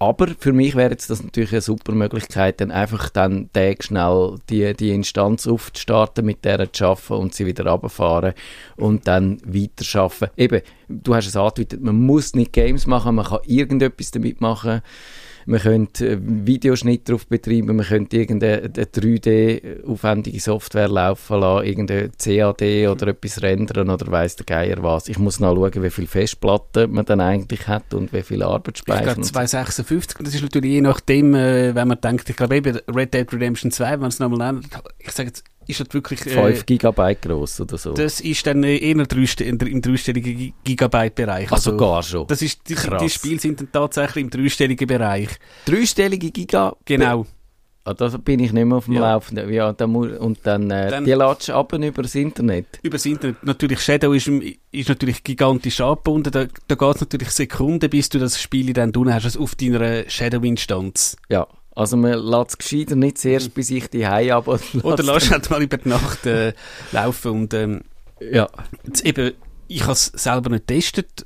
Aber 0.00 0.28
für 0.38 0.52
mich 0.52 0.76
wäre 0.76 0.90
jetzt 0.90 1.10
das 1.10 1.24
natürlich 1.24 1.52
eine 1.52 1.60
super 1.60 1.92
Möglichkeit, 1.92 2.60
dann 2.60 2.70
einfach 2.70 3.08
dann 3.10 3.50
Tag 3.52 3.82
schnell 3.82 4.36
die, 4.48 4.72
die 4.74 4.90
Instanz 4.90 5.48
aufzustarten, 5.48 6.24
mit 6.24 6.44
der 6.44 6.72
zu 6.72 6.86
arbeiten 6.86 7.14
und 7.14 7.34
sie 7.34 7.46
wieder 7.46 7.66
runterfahren 7.66 8.34
und 8.76 9.08
dann 9.08 9.40
weiter 9.44 10.00
arbeiten. 10.00 10.30
Eben, 10.36 10.62
du 10.88 11.14
hast 11.16 11.26
es 11.26 11.36
angedeutet, 11.36 11.82
man 11.82 12.00
muss 12.00 12.34
nicht 12.34 12.52
Games 12.52 12.86
machen, 12.86 13.16
man 13.16 13.26
kann 13.26 13.40
irgendetwas 13.44 14.12
damit 14.12 14.40
machen 14.40 14.82
man 15.48 15.60
könnte 15.60 16.10
äh, 16.10 16.18
Videoschnitt 16.20 17.08
drauf 17.08 17.26
betreiben, 17.26 17.76
man 17.76 17.86
könnte 17.86 18.18
irgendeine 18.18 18.68
3D-aufwendige 18.68 20.40
Software 20.40 20.88
laufen 20.88 21.40
lassen, 21.40 21.66
irgendeine 21.66 22.10
CAD 22.10 22.88
oder 22.88 23.08
etwas 23.08 23.42
rendern 23.42 23.88
oder 23.88 24.10
weiss 24.12 24.36
der 24.36 24.46
Geier 24.46 24.82
was. 24.82 25.08
Ich 25.08 25.18
muss 25.18 25.40
noch 25.40 25.54
schauen, 25.54 25.82
wie 25.82 25.90
viele 25.90 26.06
Festplatten 26.06 26.92
man 26.92 27.06
dann 27.06 27.20
eigentlich 27.20 27.66
hat 27.66 27.94
und 27.94 28.12
wie 28.12 28.22
viel 28.22 28.42
Arbeitsspeicher. 28.42 29.00
Ich 29.00 29.14
glaube 29.14 29.22
256, 29.22 30.18
das 30.22 30.34
ist 30.34 30.42
natürlich 30.42 30.72
je 30.72 30.80
nachdem, 30.82 31.34
äh, 31.34 31.74
wenn 31.74 31.88
man 31.88 32.00
denkt, 32.00 32.28
ich 32.28 32.36
glaube 32.36 32.56
eben 32.56 32.78
Red 32.94 33.14
Dead 33.14 33.32
Redemption 33.32 33.70
2, 33.70 33.92
wenn 33.92 34.00
man 34.00 34.08
es 34.10 34.18
nochmal 34.18 34.52
nennt, 34.52 34.68
ich 34.98 35.12
sage 35.12 35.28
jetzt 35.28 35.44
ist 35.68 35.80
das 35.80 35.88
wirklich... 35.92 36.26
Äh, 36.26 36.30
5 36.30 36.66
Gigabyte 36.66 37.22
groß 37.22 37.60
oder 37.60 37.78
so. 37.78 37.92
Das 37.92 38.20
ist 38.20 38.46
dann 38.46 38.62
eher 38.64 38.80
im 38.80 39.06
dreistelligen 39.06 40.54
Gigabyte-Bereich. 40.64 41.52
Also, 41.52 41.70
also 41.70 41.76
gar 41.76 42.02
schon. 42.02 42.26
Das 42.26 42.42
ist, 42.42 42.68
die, 42.68 42.74
die 42.74 43.10
Spiele 43.10 43.38
sind 43.38 43.60
dann 43.60 43.70
tatsächlich 43.70 44.24
im 44.24 44.30
dreistelligen 44.30 44.86
Bereich. 44.86 45.28
Dreistellige 45.66 46.30
Gigabyte? 46.30 46.78
Genau. 46.84 47.26
Ah, 47.88 47.94
da 47.94 48.08
bin 48.18 48.40
ich 48.40 48.52
nicht 48.52 48.66
mehr 48.66 48.76
auf 48.76 48.84
dem 48.84 48.94
ja. 48.94 49.00
Laufenden. 49.00 49.50
Ja, 49.50 49.72
dann 49.72 49.90
muss, 49.90 50.12
und 50.18 50.40
dann, 50.42 50.70
äh, 50.70 50.90
dann 50.90 51.06
die 51.06 51.12
latschen 51.12 51.54
ab 51.54 51.72
über 51.72 52.02
das 52.02 52.14
Internet. 52.14 52.66
Über 52.82 52.98
das 52.98 53.06
Internet. 53.06 53.42
Natürlich, 53.42 53.80
Shadow 53.80 54.12
ist, 54.12 54.28
ist 54.28 54.88
natürlich 54.90 55.24
gigantisch 55.24 55.80
angebunden. 55.80 56.30
Da, 56.30 56.44
da 56.66 56.74
geht 56.74 56.94
es 56.96 57.00
natürlich 57.00 57.30
Sekunden, 57.30 57.88
bis 57.88 58.10
du 58.10 58.18
das 58.18 58.38
Spiel 58.38 58.74
dann 58.74 58.92
tun 58.92 59.12
hast, 59.12 59.24
also 59.24 59.40
auf 59.40 59.54
deiner 59.54 60.06
Shadow-Instanz. 60.06 61.16
Ja. 61.30 61.46
Also 61.78 61.96
man 61.96 62.18
lässt 62.18 62.50
es 62.50 62.58
gescheiter 62.58 62.96
nicht 62.96 63.18
zuerst 63.18 63.54
bei 63.54 63.62
sich 63.62 63.88
die 63.88 64.04
Hause 64.04 64.34
ab. 64.34 64.48
Oder 64.82 65.04
lässt 65.04 65.30
halt 65.30 65.48
mal 65.48 65.62
über 65.62 65.76
die 65.76 65.88
Nacht 65.88 66.26
äh, 66.26 66.52
laufen 66.90 67.30
und 67.30 67.54
ähm, 67.54 67.82
ja. 68.20 68.48
Jetzt 68.84 69.06
eben, 69.06 69.34
ich 69.68 69.82
habe 69.82 69.92
es 69.92 70.06
selber 70.06 70.50
nicht 70.50 70.66
getestet. 70.66 71.24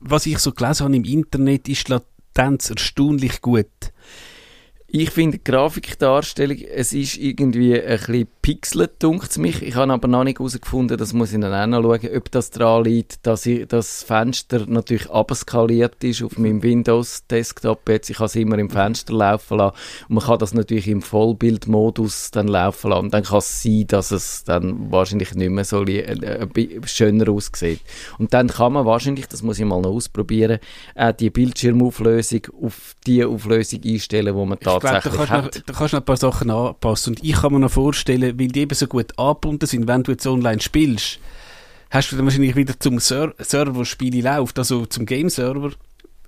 Was 0.00 0.26
ich 0.26 0.40
so 0.40 0.50
gelesen 0.50 0.86
habe 0.86 0.96
im 0.96 1.04
Internet, 1.04 1.68
ist 1.68 1.86
die 1.86 1.92
Latenz 1.92 2.68
erstaunlich 2.68 3.42
gut. 3.42 3.68
Ich 4.96 5.10
finde 5.10 5.40
Grafikdarstellung, 5.40 6.56
es 6.72 6.92
ist 6.92 7.16
irgendwie 7.16 7.82
ein 7.82 7.98
bisschen 7.98 8.28
pixelt, 8.42 9.02
dunkt 9.02 9.36
mich. 9.38 9.60
Ich 9.60 9.74
habe 9.74 9.92
aber 9.92 10.06
noch 10.06 10.22
nicht 10.22 10.38
herausgefunden, 10.38 10.96
das 10.96 11.12
muss 11.12 11.32
ich 11.32 11.40
dann 11.40 11.52
auch 11.52 11.80
noch 11.80 11.98
schauen, 11.98 12.16
ob 12.16 12.30
das 12.30 12.50
daran 12.50 12.84
liegt, 12.84 13.26
dass 13.26 13.44
ich 13.44 13.66
das 13.66 14.04
Fenster 14.04 14.66
natürlich 14.68 15.10
abskaliert 15.10 16.04
ist 16.04 16.22
auf 16.22 16.38
meinem 16.38 16.62
Windows-Desktop 16.62 17.88
jetzt. 17.88 18.10
Ich 18.10 18.18
kann 18.18 18.26
es 18.26 18.36
immer 18.36 18.56
im 18.56 18.70
Fenster 18.70 19.14
laufen 19.14 19.58
lassen 19.58 19.74
und 20.08 20.14
man 20.14 20.24
kann 20.24 20.38
das 20.38 20.54
natürlich 20.54 20.86
im 20.86 21.02
Vollbildmodus 21.02 22.30
dann 22.30 22.46
laufen 22.46 22.90
lassen. 22.90 23.06
Und 23.06 23.14
dann 23.14 23.24
kann 23.24 23.38
es 23.38 23.64
sein, 23.64 23.86
dass 23.88 24.12
es 24.12 24.44
dann 24.44 24.92
wahrscheinlich 24.92 25.34
nicht 25.34 25.50
mehr 25.50 25.64
so 25.64 25.82
äh, 25.82 26.46
schöner 26.84 27.32
aussieht. 27.32 27.80
Und 28.18 28.32
dann 28.32 28.46
kann 28.46 28.74
man 28.74 28.86
wahrscheinlich, 28.86 29.26
das 29.26 29.42
muss 29.42 29.58
ich 29.58 29.64
mal 29.64 29.80
noch 29.80 29.90
ausprobieren, 29.90 30.60
auch 30.94 31.10
die 31.10 31.30
Bildschirmauflösung 31.30 32.42
auf 32.62 32.94
die 33.08 33.24
Auflösung 33.24 33.80
einstellen, 33.84 34.36
wo 34.36 34.44
man 34.44 34.58
da 34.60 34.83
tatsächlich 34.92 35.12
glaub, 35.12 35.28
da 35.28 35.40
kannst 35.40 35.56
Noch, 35.56 35.64
da 35.66 35.72
kannst 35.72 35.92
du 35.92 35.96
noch 35.96 36.02
ein 36.02 36.06
paar 36.06 36.16
Sachen 36.16 36.50
anpassen. 36.50 37.14
Und 37.14 37.24
ich 37.24 37.32
kann 37.32 37.52
mir 37.52 37.60
noch 37.60 37.70
vorstellen, 37.70 38.38
weil 38.38 38.48
die 38.48 38.60
eben 38.60 38.74
so 38.74 38.86
gut 38.86 39.18
angebunden 39.18 39.66
sind, 39.66 39.86
wenn 39.88 40.02
du 40.02 40.12
jetzt 40.12 40.26
online 40.26 40.60
spielst, 40.60 41.18
hast 41.90 42.10
du 42.10 42.16
dann 42.16 42.24
wahrscheinlich 42.24 42.56
wieder 42.56 42.78
zum 42.78 42.98
Ser 42.98 43.34
Server, 43.38 43.74
wo 43.74 43.84
Spiele 43.84 44.22
läuft, 44.22 44.58
also 44.58 44.86
zum 44.86 45.06
Game-Server, 45.06 45.70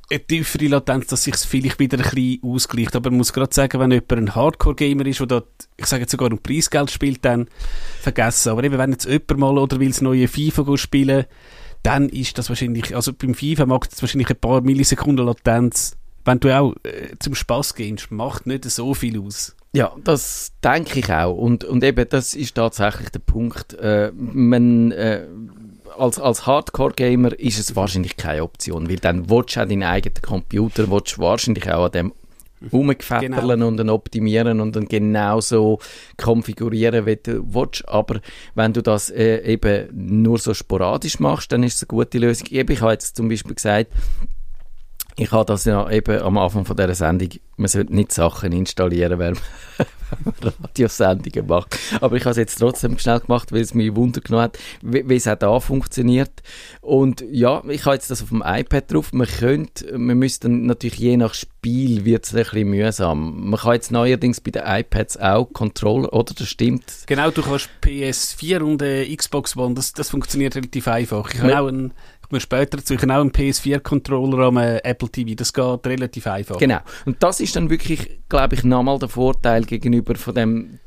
eine 0.08 0.20
tiefere 0.20 0.68
Latenz, 0.68 1.08
dass 1.08 1.24
sich 1.24 1.36
vielleicht 1.36 1.78
wieder 1.78 1.98
ein 1.98 2.04
bisschen 2.04 2.40
ausgleicht. 2.44 2.94
Aber 2.94 3.10
man 3.10 3.18
muss 3.18 3.32
gerade 3.32 3.52
sagen, 3.52 3.80
wenn 3.80 3.90
jemand 3.90 4.12
ein 4.12 4.34
Hardcore-Gamer 4.34 5.06
ist, 5.06 5.20
der 5.20 5.26
dort, 5.26 5.48
ich 5.76 5.86
sage 5.86 6.02
jetzt 6.02 6.12
sogar 6.12 6.30
um 6.30 6.38
Preisgeld 6.38 6.90
spielt, 6.90 7.24
dann 7.24 7.48
vergessen. 8.00 8.50
Aber 8.50 8.62
eben, 8.62 8.78
wenn 8.78 8.92
jetzt 8.92 9.06
jemand 9.06 9.38
mal 9.38 9.58
oder 9.58 9.80
will 9.80 9.88
das 9.88 10.00
neue 10.00 10.28
FIFA 10.28 10.76
spielen, 10.76 11.24
dann 11.82 12.08
ist 12.08 12.38
das 12.38 12.48
wahrscheinlich, 12.48 12.94
also 12.94 13.12
beim 13.12 13.34
FIFA 13.34 13.66
mag 13.66 13.86
es 13.90 14.00
wahrscheinlich 14.02 14.30
ein 14.30 14.36
paar 14.36 14.60
Millisekunden 14.60 15.26
Latenz 15.26 15.96
wenn 16.26 16.40
du 16.40 16.56
auch 16.56 16.74
äh, 16.82 17.16
zum 17.18 17.34
Spaß 17.34 17.74
gehst, 17.74 18.10
macht 18.10 18.46
nicht 18.46 18.64
so 18.64 18.94
viel 18.94 19.20
aus. 19.20 19.56
Ja, 19.72 19.94
das 20.04 20.52
denke 20.64 21.00
ich 21.00 21.12
auch. 21.12 21.34
Und, 21.34 21.64
und 21.64 21.84
eben, 21.84 22.08
das 22.08 22.34
ist 22.34 22.54
tatsächlich 22.54 23.10
der 23.10 23.20
Punkt. 23.20 23.74
Äh, 23.74 24.10
man, 24.14 24.90
äh, 24.92 25.26
als, 25.98 26.18
als 26.18 26.46
Hardcore-Gamer 26.46 27.38
ist 27.38 27.58
es 27.58 27.76
wahrscheinlich 27.76 28.16
keine 28.16 28.42
Option, 28.42 28.88
weil 28.88 28.96
dann 28.96 29.30
willst 29.30 29.56
du 29.56 29.60
auch 29.60 29.68
deinen 29.68 29.82
eigenen 29.82 30.22
Computer, 30.22 30.90
willst 30.90 31.16
du 31.16 31.22
wahrscheinlich 31.22 31.70
auch 31.70 31.86
an 31.86 31.92
dem 31.92 32.12
rumgefetterlen 32.72 33.48
genau. 33.48 33.68
und 33.68 33.76
dann 33.76 33.90
optimieren 33.90 34.60
und 34.60 34.74
dann 34.74 34.88
genauso 34.88 35.78
konfigurieren, 36.16 37.06
wie 37.06 37.16
du 37.16 37.42
willst. 37.54 37.86
Aber 37.88 38.20
wenn 38.54 38.72
du 38.72 38.82
das 38.82 39.10
äh, 39.10 39.42
eben 39.44 39.88
nur 39.92 40.38
so 40.38 40.54
sporadisch 40.54 41.20
machst, 41.20 41.52
dann 41.52 41.62
ist 41.62 41.74
es 41.74 41.82
eine 41.82 41.88
gute 41.88 42.18
Lösung. 42.18 42.48
Eben, 42.50 42.72
ich 42.72 42.80
habe 42.80 42.92
jetzt 42.92 43.16
zum 43.16 43.28
Beispiel 43.28 43.54
gesagt, 43.54 43.92
ich 45.16 45.32
habe 45.32 45.46
das 45.46 45.64
ja 45.64 45.88
eben 45.90 46.20
am 46.20 46.36
Anfang 46.36 46.64
von 46.64 46.76
dieser 46.76 46.94
Sendung, 46.94 47.30
man 47.56 47.68
sollte 47.68 47.94
nicht 47.94 48.12
Sachen 48.12 48.52
installieren, 48.52 49.18
wenn 49.18 49.34
man 49.34 50.52
Radiosendungen 50.62 51.46
macht. 51.46 51.78
Aber 52.00 52.16
ich 52.16 52.22
habe 52.24 52.32
es 52.32 52.36
jetzt 52.36 52.58
trotzdem 52.58 52.98
schnell 52.98 53.20
gemacht, 53.20 53.50
weil 53.50 53.62
es 53.62 53.72
mich 53.72 53.96
Wunder 53.96 54.20
genommen 54.20 54.44
hat, 54.44 54.58
wie, 54.82 55.08
wie 55.08 55.16
es 55.16 55.26
auch 55.26 55.36
da 55.36 55.58
funktioniert. 55.58 56.42
Und 56.82 57.24
ja, 57.30 57.62
ich 57.68 57.86
habe 57.86 57.94
jetzt 57.94 58.10
das 58.10 58.22
auf 58.22 58.28
dem 58.28 58.42
iPad 58.44 58.92
drauf. 58.92 59.12
Man 59.14 59.26
könnte, 59.26 59.98
man 59.98 60.18
müsste 60.18 60.50
natürlich 60.50 60.98
je 60.98 61.16
nach 61.16 61.32
Spiel 61.32 62.04
wird 62.04 62.26
es 62.26 62.34
ein 62.34 62.42
bisschen 62.42 62.68
mühsam. 62.68 63.50
Man 63.50 63.58
kann 63.58 63.72
jetzt 63.72 63.90
neuerdings 63.90 64.40
bei 64.40 64.50
den 64.50 64.62
iPads 64.66 65.16
auch 65.16 65.46
Controller, 65.52 66.12
oder? 66.12 66.34
Das 66.34 66.46
stimmt. 66.46 66.84
Genau, 67.06 67.30
du 67.30 67.42
kannst 67.42 67.70
PS4 67.82 68.60
und 68.60 68.82
äh, 68.82 69.14
Xbox 69.16 69.56
One, 69.56 69.74
das, 69.74 69.92
das 69.92 70.10
funktioniert 70.10 70.54
relativ 70.56 70.88
einfach. 70.88 71.32
Ich 71.32 71.40
habe 71.40 71.58
auch 71.58 71.68
einen 71.68 71.94
Kommen 72.28 72.38
wir 72.38 72.40
später 72.40 72.78
dazu. 72.78 72.94
Ich 72.94 73.02
auch 73.04 73.08
einen 73.08 73.30
PS4-Controller 73.30 74.46
am 74.46 74.56
äh, 74.56 74.78
Apple 74.78 75.08
TV. 75.08 75.34
Das 75.36 75.52
geht 75.52 75.86
relativ 75.86 76.26
einfach. 76.26 76.58
Genau. 76.58 76.80
Und 77.04 77.22
das 77.22 77.38
ist 77.38 77.54
dann 77.54 77.70
wirklich, 77.70 78.18
glaube 78.28 78.56
ich, 78.56 78.64
nochmal 78.64 78.98
der 78.98 79.08
Vorteil 79.08 79.64
gegenüber 79.64 80.16
von 80.16 80.34
dem 80.34 80.80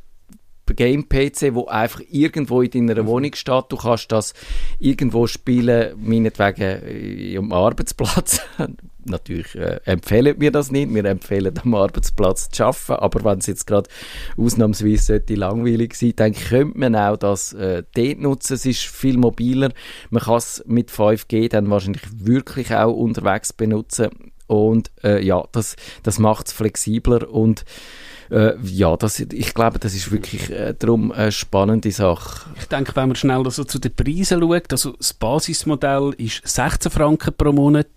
Game-PC, 0.66 1.54
wo 1.54 1.66
einfach 1.66 2.02
irgendwo 2.10 2.62
in 2.62 2.88
deiner 2.88 3.06
Wohnung 3.06 3.34
steht. 3.36 3.66
Du 3.70 3.78
kannst 3.78 4.12
das 4.12 4.34
irgendwo 4.80 5.28
spielen, 5.28 5.96
meinetwegen 5.98 6.82
äh, 6.86 7.38
am 7.38 7.54
Arbeitsplatz. 7.54 8.42
Natürlich 9.10 9.56
äh, 9.56 9.80
empfehlen 9.86 10.36
wir 10.40 10.52
das 10.52 10.72
nicht. 10.72 10.94
Wir 10.94 11.06
empfehlen 11.06 11.54
am 11.64 11.76
Arbeitsplatz 11.76 12.50
zu 12.50 12.66
arbeiten. 12.66 13.04
Aber 13.04 13.24
wenn 13.24 13.40
es 13.40 13.48
jetzt 13.48 13.68
gerade 13.68 13.90
ausnahmsweise 14.38 15.22
langweilig 15.30 15.96
sein, 15.96 16.14
dann 16.16 16.34
könnte 16.34 16.78
man 16.78 16.96
auch 16.96 17.18
das 17.18 17.54
äh, 17.54 17.84
dort 17.94 18.20
nutzen. 18.20 18.54
Es 18.54 18.66
ist 18.66 18.86
viel 18.86 19.18
mobiler. 19.18 19.72
Man 20.10 20.24
kann 20.24 20.38
es 20.38 20.64
mit 20.66 20.92
5G 20.92 21.50
dann 21.50 21.70
wahrscheinlich 21.70 22.04
wirklich 22.14 22.74
auch 22.74 22.94
unterwegs 22.94 23.54
benutzen. 23.54 24.10
Und 24.48 24.90
äh, 25.04 25.24
ja, 25.24 25.44
das, 25.52 25.76
das 26.02 26.18
macht 26.18 26.48
es 26.48 26.54
flexibler 26.54 27.30
und 27.30 27.66
äh, 28.32 28.60
ja, 28.64 28.96
das, 28.96 29.20
ich 29.20 29.54
glaube, 29.54 29.80
das 29.80 29.94
ist 29.94 30.12
wirklich 30.12 30.50
äh, 30.50 30.74
darum 30.78 31.12
eine 31.12 31.32
spannende 31.32 31.92
Sache. 31.92 32.50
Ich 32.58 32.66
denke, 32.66 32.96
wenn 32.96 33.10
man 33.10 33.16
schnell 33.16 33.44
also 33.44 33.64
zu 33.64 33.80
den 33.80 33.94
Preisen 33.94 34.40
schaut, 34.40 34.72
also 34.72 34.92
das 34.94 35.14
Basismodell 35.14 36.14
ist 36.18 36.48
16 36.48 36.92
Franken 36.92 37.34
pro 37.36 37.52
Monat, 37.52 37.88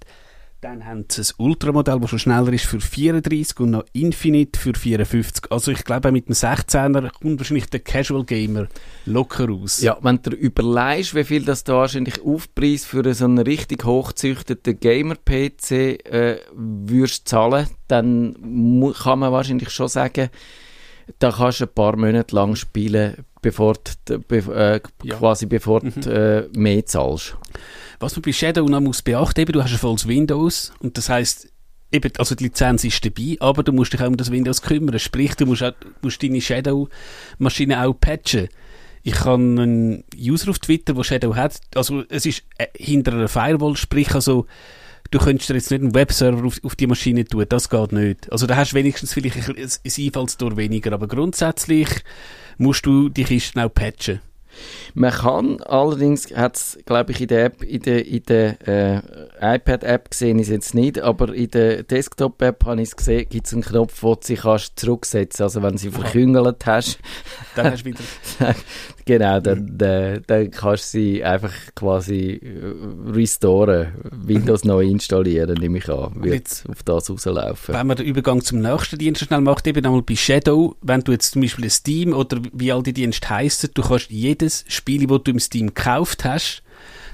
dann 0.62 0.86
haben 0.86 1.06
sie 1.10 1.22
ein 1.22 1.44
Ultramodell, 1.44 1.98
das 1.98 2.10
schon 2.10 2.18
schneller 2.20 2.52
ist, 2.52 2.66
für 2.66 2.80
34 2.80 3.58
und 3.58 3.70
noch 3.72 3.84
Infinite 3.92 4.58
für 4.58 4.72
54. 4.72 5.50
Also 5.50 5.72
ich 5.72 5.84
glaube, 5.84 6.12
mit 6.12 6.28
dem 6.28 6.34
16er 6.34 7.10
kommt 7.10 7.40
wahrscheinlich 7.40 7.68
der 7.68 7.80
Casual 7.80 8.24
Gamer 8.24 8.68
locker 9.04 9.50
aus. 9.50 9.82
Ja, 9.82 9.98
wenn 10.02 10.22
du 10.22 10.30
überlegst, 10.30 11.16
wie 11.16 11.24
viel 11.24 11.44
das 11.44 11.64
da 11.64 11.74
wahrscheinlich 11.74 12.22
Aufpreis 12.22 12.84
für 12.84 13.12
so 13.12 13.24
einen 13.24 13.38
richtig 13.38 13.84
hochzüchteten 13.84 14.78
Gamer-PC 14.78 15.72
äh, 15.72 16.38
würdest 16.54 17.26
zahlen, 17.26 17.66
dann 17.88 18.36
kann 19.02 19.18
man 19.18 19.32
wahrscheinlich 19.32 19.70
schon 19.70 19.88
sagen, 19.88 20.30
da 21.18 21.32
kannst 21.32 21.60
du 21.60 21.64
ein 21.64 21.74
paar 21.74 21.96
Monate 21.96 22.36
lang 22.36 22.54
spielen, 22.54 23.24
bevor 23.42 23.74
du, 24.06 24.18
be 24.20 24.38
äh, 24.38 24.80
Ja. 25.06 25.16
quasi 25.16 25.46
bevor 25.46 25.84
Mhm. 25.84 26.00
du 26.00 26.10
äh, 26.10 26.58
mehr 26.58 26.86
zahlst. 26.86 27.36
Was 28.00 28.16
man 28.16 28.22
bei 28.22 28.32
Shadow 28.32 28.66
noch 28.68 28.80
muss 28.80 29.02
beachten, 29.02 29.40
eben, 29.40 29.52
du 29.52 29.62
hast 29.62 29.72
ein 29.72 29.78
volles 29.78 30.08
Windows 30.08 30.72
und 30.80 30.96
das 30.96 31.08
heißt 31.08 31.48
eben, 31.92 32.10
also 32.16 32.34
die 32.34 32.44
Lizenz 32.44 32.84
ist 32.84 33.04
dabei, 33.04 33.36
aber 33.40 33.62
du 33.62 33.72
musst 33.72 33.92
dich 33.92 34.00
auch 34.00 34.06
um 34.08 34.16
das 34.16 34.30
Windows 34.30 34.62
kümmern. 34.62 34.98
Sprich, 34.98 35.34
du 35.34 35.44
musst, 35.46 35.62
auch, 35.62 35.74
musst 36.00 36.22
deine 36.22 36.40
Shadow-Maschine 36.40 37.84
auch 37.86 37.92
patchen. 37.94 38.48
Ich 39.02 39.20
habe 39.24 39.34
einen 39.42 40.04
User 40.16 40.50
auf 40.50 40.58
Twitter, 40.60 40.94
der 40.94 41.02
Shadow 41.04 41.34
hat. 41.34 41.60
Also 41.74 42.04
es 42.08 42.24
ist 42.24 42.44
äh, 42.58 42.66
hinter 42.76 43.12
einer 43.12 43.28
Firewall, 43.28 43.76
sprich 43.76 44.14
also 44.14 44.46
du 45.10 45.18
könntest 45.18 45.50
dir 45.50 45.54
jetzt 45.54 45.70
nicht 45.70 45.82
einen 45.82 45.94
Webserver 45.94 46.44
auf, 46.46 46.58
auf 46.64 46.76
die 46.76 46.86
Maschine 46.86 47.24
tun, 47.24 47.44
das 47.48 47.68
geht 47.68 47.92
nicht. 47.92 48.30
Also 48.32 48.46
da 48.46 48.56
hast 48.56 48.72
du 48.72 48.76
wenigstens 48.76 49.12
vielleicht 49.12 49.48
ein 49.48 49.56
ein 49.56 49.70
Einfallstor 49.98 50.56
weniger, 50.56 50.92
aber 50.92 51.08
grundsätzlich 51.08 51.88
musst 52.58 52.86
du 52.86 53.08
die 53.08 53.24
Kisten 53.24 53.60
auch 53.60 53.72
patchen. 53.72 54.20
Man 54.94 55.12
kann 55.12 55.62
allerdings, 55.62 56.34
hat 56.34 56.56
es 56.56 56.78
glaube 56.84 57.12
ich 57.12 57.20
in 57.22 57.28
der 57.28 57.46
App, 57.46 57.62
in 57.62 57.80
der, 57.82 58.06
in 58.06 58.22
der 58.24 58.68
äh, 58.68 59.56
iPad-App 59.56 60.10
gesehen 60.10 60.38
ist 60.38 60.50
jetzt 60.50 60.74
nicht, 60.74 61.00
aber 61.00 61.34
in 61.34 61.50
der 61.50 61.82
Desktop-App 61.82 62.66
habe 62.66 62.82
ich 62.82 62.88
es 62.88 62.96
gesehen, 62.96 63.26
gibt 63.30 63.46
es 63.46 63.54
einen 63.54 63.62
Knopf, 63.62 64.02
wo 64.02 64.14
du 64.14 64.20
sie 64.22 64.36
kannst 64.36 64.78
zurücksetzen 64.78 65.44
Also 65.44 65.62
wenn 65.62 65.78
sie 65.78 65.90
verküngelt 65.90 66.66
hast, 66.66 66.98
Dann 67.56 67.72
hast 67.72 67.82
du 67.82 67.86
wieder 67.86 68.00
genau, 69.04 69.40
dann, 69.40 69.78
äh, 69.80 70.20
dann 70.26 70.50
kannst 70.50 70.94
du 70.94 70.98
sie 70.98 71.24
einfach 71.24 71.52
quasi 71.74 72.40
äh, 72.42 73.10
restoren, 73.10 73.92
Windows 74.10 74.64
neu 74.64 74.84
installieren, 74.84 75.54
nehme 75.58 75.78
ich 75.78 75.88
an, 75.88 76.12
wird 76.22 76.34
jetzt- 76.34 76.68
auf 76.68 76.82
das 76.82 77.10
rauslaufen. 77.10 77.74
Wenn 77.74 77.86
man 77.86 77.96
den 77.96 78.06
Übergang 78.06 78.42
zum 78.42 78.60
nächsten 78.60 78.98
Dienst 78.98 79.24
schnell 79.24 79.40
macht, 79.40 79.66
eben 79.66 79.84
einmal 79.84 80.02
bei 80.02 80.16
Shadow, 80.16 80.76
wenn 80.82 81.00
du 81.00 81.12
jetzt 81.12 81.32
zum 81.32 81.42
Beispiel 81.42 81.70
Steam 81.70 82.12
oder 82.12 82.38
wie 82.52 82.72
all 82.72 82.82
die 82.82 82.92
Dienste 82.92 83.28
heissen, 83.30 83.70
du 83.74 83.82
kannst 83.82 84.10
jedes 84.10 84.64
Spiel, 84.68 85.06
das 85.06 85.22
du 85.24 85.30
im 85.30 85.40
Steam 85.40 85.68
gekauft 85.68 86.24
hast, 86.24 86.62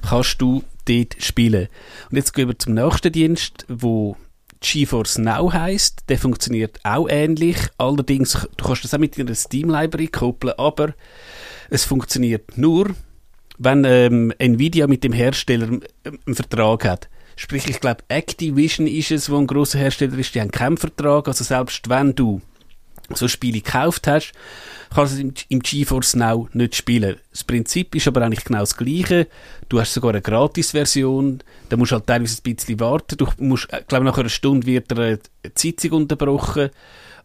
kannst 0.08 0.40
du 0.40 0.62
dort 0.86 1.16
spielen. 1.18 1.68
Und 2.10 2.16
jetzt 2.16 2.32
gehen 2.32 2.48
wir 2.48 2.58
zum 2.58 2.74
nächsten 2.74 3.12
Dienst, 3.12 3.66
wo 3.68 4.16
GeForce 4.60 5.18
Now 5.18 5.52
heisst. 5.52 6.02
Der 6.08 6.18
funktioniert 6.18 6.80
auch 6.82 7.08
ähnlich. 7.08 7.56
Allerdings, 7.78 8.48
du 8.56 8.64
kannst 8.64 8.82
das 8.84 8.94
auch 8.94 8.98
mit 8.98 9.18
deiner 9.18 9.34
Steam-Library 9.34 10.08
koppeln, 10.08 10.54
aber 10.56 10.94
es 11.70 11.84
funktioniert 11.84 12.56
nur, 12.56 12.94
wenn 13.58 13.84
ähm, 13.84 14.32
Nvidia 14.38 14.86
mit 14.86 15.04
dem 15.04 15.12
Hersteller 15.12 15.68
ähm, 15.68 16.18
einen 16.26 16.34
Vertrag 16.34 16.84
hat. 16.84 17.08
Sprich, 17.36 17.68
ich 17.68 17.80
glaube, 17.80 18.02
Activision 18.08 18.86
ist 18.86 19.10
es, 19.10 19.30
wo 19.30 19.38
ein 19.38 19.46
grosser 19.46 19.78
Hersteller 19.78 20.18
ist, 20.18 20.34
die 20.34 20.40
haben 20.40 20.50
keinen 20.50 20.76
Vertrag. 20.76 21.28
Also 21.28 21.44
selbst 21.44 21.88
wenn 21.88 22.14
du 22.14 22.40
so 23.14 23.28
Spiele 23.28 23.60
gekauft 23.60 24.06
hast, 24.06 24.32
kannst 24.94 25.12
du 25.12 25.16
es 25.16 25.22
im, 25.22 25.34
im 25.48 25.60
GeForce 25.60 26.16
Now 26.16 26.48
nicht 26.52 26.74
spielen. 26.74 27.16
Das 27.30 27.44
Prinzip 27.44 27.94
ist 27.94 28.08
aber 28.08 28.22
eigentlich 28.22 28.44
genau 28.44 28.60
das 28.60 28.76
gleiche. 28.76 29.28
Du 29.68 29.80
hast 29.80 29.94
sogar 29.94 30.10
eine 30.10 30.22
Gratis-Version, 30.22 31.42
da 31.68 31.76
musst 31.76 31.92
du 31.92 31.96
halt 31.96 32.06
teilweise 32.06 32.40
ein 32.44 32.54
bisschen 32.54 32.80
warten. 32.80 33.16
Du 33.16 33.28
musst, 33.38 33.72
äh, 33.72 33.82
glaube 33.86 34.04
nach 34.04 34.18
einer 34.18 34.28
Stunde 34.28 34.66
wird 34.66 34.92
eine 34.92 35.18
Sitzung 35.54 35.92
unterbrochen. 35.92 36.70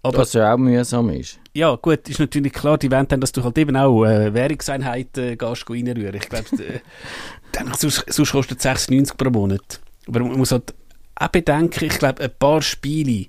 Aber 0.03 0.19
Was 0.19 0.33
ja 0.33 0.53
auch 0.53 0.57
mühsam 0.57 1.09
ist. 1.09 1.39
Ja, 1.55 1.75
gut, 1.75 2.09
ist 2.09 2.19
natürlich 2.19 2.51
klar, 2.51 2.77
die 2.79 2.91
wollen 2.91 3.07
dann, 3.07 3.21
dass 3.21 3.31
du 3.31 3.43
halt 3.43 3.57
eben 3.59 3.75
auch 3.75 4.05
äh, 4.05 4.33
Währungseinheiten 4.33 5.23
äh, 5.23 5.35
gehst 5.35 5.69
reinrühren. 5.69 6.15
Ich 6.15 6.27
glaube, 6.27 6.63
äh, 6.63 6.79
dann, 7.51 7.71
sonst, 7.75 8.05
sonst 8.07 8.31
kostet 8.31 8.57
es 8.57 8.63
96 8.63 9.15
pro 9.15 9.29
Monat. 9.29 9.79
Aber 10.07 10.21
man 10.21 10.37
muss 10.37 10.51
halt 10.51 10.73
auch 11.15 11.27
bedenken, 11.27 11.85
ich 11.85 11.99
glaube, 11.99 12.23
ein 12.23 12.31
paar 12.39 12.61
Spiele 12.61 13.27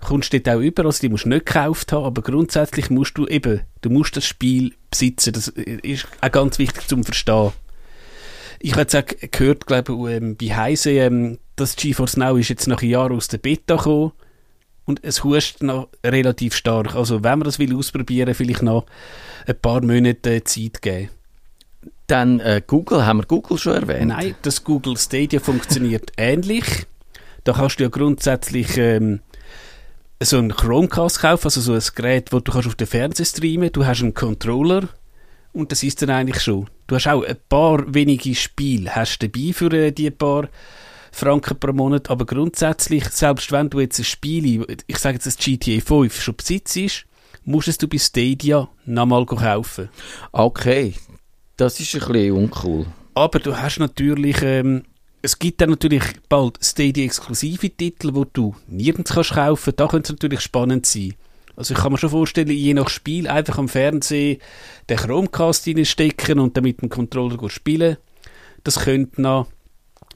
kommst 0.00 0.32
du 0.32 0.40
dort 0.40 0.56
auch 0.56 0.60
über, 0.60 0.84
also 0.84 1.00
die 1.00 1.08
musst 1.08 1.24
du 1.24 1.28
nicht 1.28 1.46
gekauft 1.46 1.92
haben, 1.92 2.04
aber 2.04 2.22
grundsätzlich 2.22 2.90
musst 2.90 3.16
du 3.16 3.26
eben, 3.26 3.60
du 3.82 3.90
musst 3.90 4.16
das 4.16 4.26
Spiel 4.26 4.74
besitzen. 4.90 5.32
Das 5.32 5.48
äh, 5.48 5.78
ist 5.82 6.08
auch 6.20 6.32
ganz 6.32 6.58
wichtig 6.58 6.88
zum 6.88 7.04
Verstehen. 7.04 7.52
Ich 8.58 8.72
habe 8.72 8.82
jetzt 8.82 8.96
auch 8.96 9.04
gehört, 9.30 9.66
glaube 9.66 9.92
ich, 9.92 10.16
ähm, 10.16 10.36
bei 10.36 10.46
Heise, 10.56 10.90
ähm, 10.90 11.38
das 11.54 11.76
GeForce 11.76 12.16
Now 12.16 12.36
ist 12.36 12.48
jetzt 12.48 12.66
nach 12.66 12.82
Jahren 12.82 13.12
aus 13.16 13.28
der 13.28 13.38
Beta 13.38 13.76
gekommen 13.76 14.12
und 14.86 15.02
es 15.02 15.24
huscht 15.24 15.62
noch 15.62 15.88
relativ 16.04 16.54
stark. 16.54 16.94
Also 16.94 17.22
wenn 17.24 17.38
man 17.38 17.44
das 17.44 17.58
will 17.58 17.76
ausprobieren, 17.76 18.34
vielleicht 18.34 18.62
noch 18.62 18.86
ein 19.46 19.56
paar 19.56 19.82
Monate 19.82 20.36
äh, 20.36 20.44
Zeit 20.44 20.82
geben. 20.82 21.10
Dann 22.06 22.40
äh, 22.40 22.60
Google, 22.66 23.06
haben 23.06 23.20
wir 23.20 23.26
Google 23.26 23.58
schon 23.58 23.74
erwähnt? 23.74 24.08
Nein, 24.08 24.34
das 24.42 24.62
Google 24.62 24.96
Stadia 24.96 25.40
funktioniert 25.40 26.12
ähnlich. 26.16 26.86
Da 27.44 27.52
kannst 27.52 27.78
du 27.78 27.84
ja 27.84 27.90
grundsätzlich 27.90 28.76
ähm, 28.76 29.20
so 30.22 30.38
einen 30.38 30.54
Chromecast 30.54 31.20
kaufen, 31.20 31.44
also 31.44 31.60
so 31.60 31.74
ein 31.74 31.82
Gerät, 31.94 32.32
wo 32.32 32.40
du 32.40 32.52
kannst 32.52 32.68
auf 32.68 32.74
den 32.74 32.86
Fernseher 32.86 33.26
streamen. 33.26 33.72
Du 33.72 33.84
hast 33.86 34.02
einen 34.02 34.14
Controller 34.14 34.88
und 35.52 35.72
das 35.72 35.82
ist 35.82 36.02
dann 36.02 36.10
eigentlich 36.10 36.42
schon. 36.42 36.68
Du 36.86 36.96
hast 36.96 37.06
auch 37.06 37.22
ein 37.22 37.36
paar 37.48 37.82
wenige 37.94 38.34
Spiele 38.34 38.94
hast 38.94 39.18
du 39.18 39.28
dabei 39.28 39.52
für 39.52 39.72
äh, 39.72 39.92
die 39.92 40.10
paar 40.10 40.48
Franken 41.14 41.58
pro 41.58 41.72
Monat, 41.72 42.10
aber 42.10 42.26
grundsätzlich, 42.26 43.04
selbst 43.10 43.52
wenn 43.52 43.70
du 43.70 43.80
jetzt 43.80 43.98
ein 43.98 44.04
Spiel, 44.04 44.66
ich 44.86 44.98
sage 44.98 45.14
jetzt 45.14 45.26
das 45.26 45.36
GTA 45.36 45.80
5 45.80 46.20
schon 46.20 46.36
besitzt, 46.36 47.06
musst 47.44 47.68
es 47.68 47.78
du 47.78 47.88
bei 47.88 47.98
Stadia 47.98 48.68
nochmal 48.84 49.24
kaufen. 49.26 49.88
Okay, 50.32 50.94
das 51.56 51.78
ist 51.78 51.94
ein 51.94 52.12
bisschen 52.12 52.32
uncool. 52.32 52.86
Aber 53.14 53.38
du 53.38 53.56
hast 53.56 53.78
natürlich, 53.78 54.42
ähm, 54.42 54.82
es 55.22 55.38
gibt 55.38 55.60
dann 55.60 55.70
natürlich 55.70 56.02
bald 56.28 56.58
Stadia-exklusive 56.60 57.70
Titel, 57.70 58.10
wo 58.12 58.24
du 58.24 58.54
nirgends 58.66 59.12
kannst 59.12 59.32
kaufen. 59.32 59.72
Da 59.76 59.86
könnte 59.86 60.12
es 60.12 60.16
natürlich 60.20 60.40
spannend 60.40 60.84
sein. 60.84 61.14
Also 61.56 61.74
ich 61.74 61.80
kann 61.80 61.92
mir 61.92 61.98
schon 61.98 62.10
vorstellen, 62.10 62.50
je 62.50 62.74
nach 62.74 62.88
Spiel 62.88 63.28
einfach 63.28 63.58
am 63.58 63.68
Fernsehen 63.68 64.40
den 64.90 64.96
Chromecast 64.96 65.68
reinstecken 65.68 66.40
und 66.40 66.56
dann 66.56 66.64
mit 66.64 66.82
dem 66.82 66.88
Controller 66.88 67.48
spielen. 67.48 67.98
Das 68.64 68.80
könnte 68.80 69.22
noch 69.22 69.46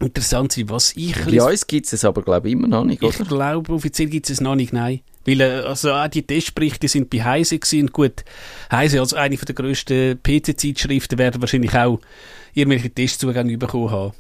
interessant 0.06 0.52
sein. 0.52 0.68
Was 0.68 0.94
ich 0.96 1.14
Bei 1.24 1.42
uns 1.42 1.66
gibt 1.66 1.87
es 1.87 1.92
es 1.92 2.04
aber, 2.04 2.22
glaube 2.22 2.48
ich, 2.48 2.54
immer 2.54 2.68
noch 2.68 2.84
nicht, 2.84 3.02
ich 3.02 3.20
oder? 3.20 3.28
glaube, 3.28 3.72
offiziell 3.72 4.08
gibt 4.08 4.30
es 4.30 4.40
noch 4.40 4.54
nicht, 4.54 4.72
nein. 4.72 5.00
Weil, 5.26 5.40
äh, 5.40 5.61
also 5.61 5.92
auch 5.92 6.08
die 6.08 6.22
Testberichte 6.22 6.88
sind 6.88 7.11
bei 7.11 7.22
Heise 7.22 7.58
gewesen. 7.58 7.88
Gut, 7.88 8.24
Heise 8.70 9.00
als 9.00 9.14
eine 9.14 9.37
der 9.37 9.54
grössten 9.54 10.18
PC-Zeitschriften 10.22 11.18
werden 11.18 11.40
wahrscheinlich 11.40 11.74
auch 11.74 12.00
irgendwelche 12.54 12.90
Testzugänge 12.90 13.58
bekommen 13.58 13.90
haben. 13.90 14.12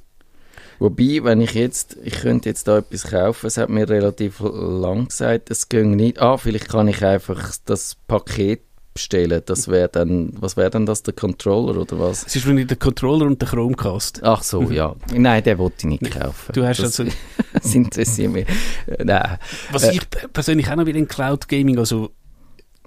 Wobei, 0.80 1.20
wenn 1.24 1.40
ich 1.40 1.54
jetzt, 1.54 1.96
ich 2.04 2.20
könnte 2.20 2.48
jetzt 2.48 2.68
da 2.68 2.78
etwas 2.78 3.04
kaufen, 3.04 3.46
es 3.46 3.56
hat 3.56 3.68
mir 3.68 3.88
relativ 3.88 4.40
lang 4.40 5.08
gesagt, 5.08 5.50
es 5.50 5.68
ging 5.68 5.96
nicht. 5.96 6.20
Ah, 6.20 6.36
vielleicht 6.36 6.68
kann 6.68 6.86
ich 6.86 7.04
einfach 7.04 7.52
das 7.64 7.96
Paket 8.06 8.60
bestellen. 8.98 9.42
Das 9.46 9.68
wäre 9.68 9.88
dann, 9.88 10.32
was 10.40 10.56
wäre 10.56 10.70
dann 10.70 10.84
das, 10.84 11.02
der 11.02 11.14
Controller 11.14 11.80
oder 11.80 11.98
was? 11.98 12.26
Es 12.26 12.36
ist 12.36 12.44
wahrscheinlich 12.44 12.66
der 12.66 12.76
Controller 12.76 13.26
und 13.26 13.40
der 13.40 13.48
Chromecast. 13.48 14.20
Ach 14.22 14.42
so, 14.42 14.62
ja. 14.70 14.94
Nein, 15.14 15.42
den 15.42 15.58
wollte 15.58 15.76
ich 15.78 16.00
nicht 16.00 16.10
kaufen. 16.10 16.52
Du 16.52 16.66
hast 16.66 16.80
das, 16.80 17.00
also, 17.00 17.12
das 17.52 17.74
interessiert 17.74 18.32
mich. 18.32 18.46
Äh, 18.86 19.04
Nein. 19.04 19.38
was 19.70 19.84
äh, 19.84 19.92
ich 19.92 20.00
persönlich 20.32 20.68
auch 20.70 20.76
noch 20.76 20.86
will 20.86 20.96
in 20.96 21.08
Cloud 21.08 21.48
Gaming, 21.48 21.78
also 21.78 22.10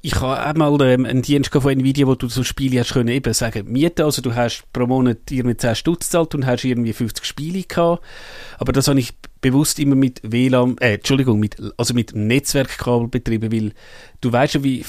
ich 0.03 0.15
habe 0.15 0.39
einmal 0.41 0.81
ähm, 0.81 1.05
einen 1.05 1.21
Dienst 1.21 1.51
von 1.51 1.71
Nvidia, 1.71 2.07
wo 2.07 2.15
du 2.15 2.27
so 2.27 2.43
Spiele 2.43 2.79
hast 2.79 2.93
können 2.93 3.09
eben 3.09 3.33
sagen, 3.33 3.71
mieten, 3.71 4.01
also 4.01 4.21
du 4.21 4.33
hast 4.33 4.63
pro 4.73 4.87
Monat 4.87 5.19
irgendwie 5.29 5.55
10 5.55 5.75
Stutz 5.75 6.07
gezahlt 6.07 6.33
und 6.33 6.45
hast 6.45 6.63
irgendwie 6.63 6.93
50 6.93 7.23
Spiele 7.23 7.61
gehabt, 7.63 8.03
aber 8.57 8.71
das 8.71 8.87
habe 8.87 8.99
ich 8.99 9.13
bewusst 9.41 9.79
immer 9.79 9.95
mit 9.95 10.19
WLAN, 10.23 10.77
äh, 10.79 10.95
Entschuldigung, 10.95 11.39
mit, 11.39 11.57
also 11.77 11.93
mit 11.93 12.15
Netzwerkkabel 12.15 13.09
betrieben, 13.09 13.51
weil 13.51 13.73
du 14.21 14.31
weißt 14.31 14.55
ja, 14.55 14.63
wie 14.63 14.83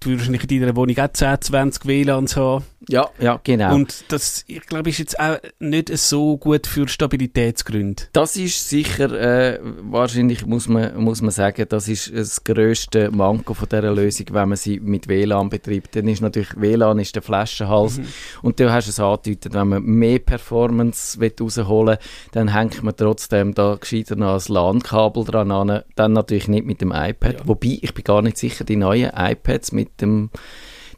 du 0.00 0.16
wahrscheinlich 0.16 0.50
in 0.50 0.60
deiner 0.60 0.76
Wohnung 0.76 0.98
auch 0.98 1.12
10, 1.12 1.40
20 1.40 1.86
WLANs 1.86 2.36
haben. 2.36 2.64
Ja, 2.88 3.08
ja, 3.18 3.40
genau. 3.42 3.74
Und 3.74 4.04
das, 4.08 4.44
ich 4.46 4.60
glaube, 4.60 4.90
ist 4.90 4.98
jetzt 4.98 5.18
auch 5.18 5.38
nicht 5.58 5.96
so 5.98 6.36
gut 6.36 6.66
für 6.68 6.86
Stabilitätsgründe. 6.86 8.04
Das 8.12 8.36
ist 8.36 8.68
sicher, 8.68 9.10
äh, 9.10 9.58
wahrscheinlich 9.82 10.46
muss 10.46 10.68
man, 10.68 10.96
muss 11.02 11.20
man 11.20 11.32
sagen, 11.32 11.66
das 11.68 11.88
ist 11.88 12.14
das 12.14 12.44
grösste 12.44 13.10
Manko 13.10 13.54
von 13.54 13.68
dieser 13.68 13.92
Lösung, 13.92 14.26
wenn 14.30 14.50
man 14.50 14.56
sie 14.56 14.78
mit 14.78 15.08
WLAN 15.08 15.48
betreibt. 15.48 15.96
Dann 15.96 16.06
ist 16.06 16.20
natürlich, 16.20 16.50
WLAN 16.56 17.00
ist 17.00 17.14
der 17.16 17.22
Flaschenhals. 17.22 17.98
Mhm. 17.98 18.06
Und 18.42 18.60
du 18.60 18.72
hast 18.72 18.86
es 18.86 19.00
angedeutet, 19.00 19.54
wenn 19.54 19.68
man 19.68 19.82
mehr 19.82 20.20
Performance 20.20 21.18
rausholen 21.40 21.96
will, 21.96 21.98
dann 22.32 22.54
hängt 22.54 22.82
man 22.84 22.94
trotzdem 22.96 23.52
da 23.54 23.76
gescheiter 23.80 24.14
noch 24.14 24.34
ein 24.34 24.52
LAN-Kabel 24.52 25.24
dran 25.24 25.50
an. 25.50 25.82
Dann 25.96 26.12
natürlich 26.12 26.48
nicht 26.48 26.66
mit 26.66 26.80
dem 26.80 26.92
iPad. 26.92 27.40
Ja. 27.40 27.48
Wobei, 27.48 27.78
ich 27.80 27.94
bin 27.94 28.04
gar 28.04 28.22
nicht 28.22 28.38
sicher, 28.38 28.64
die 28.64 28.76
neuen 28.76 29.10
iPads 29.14 29.72
mit 29.72 29.85
dem 30.00 30.30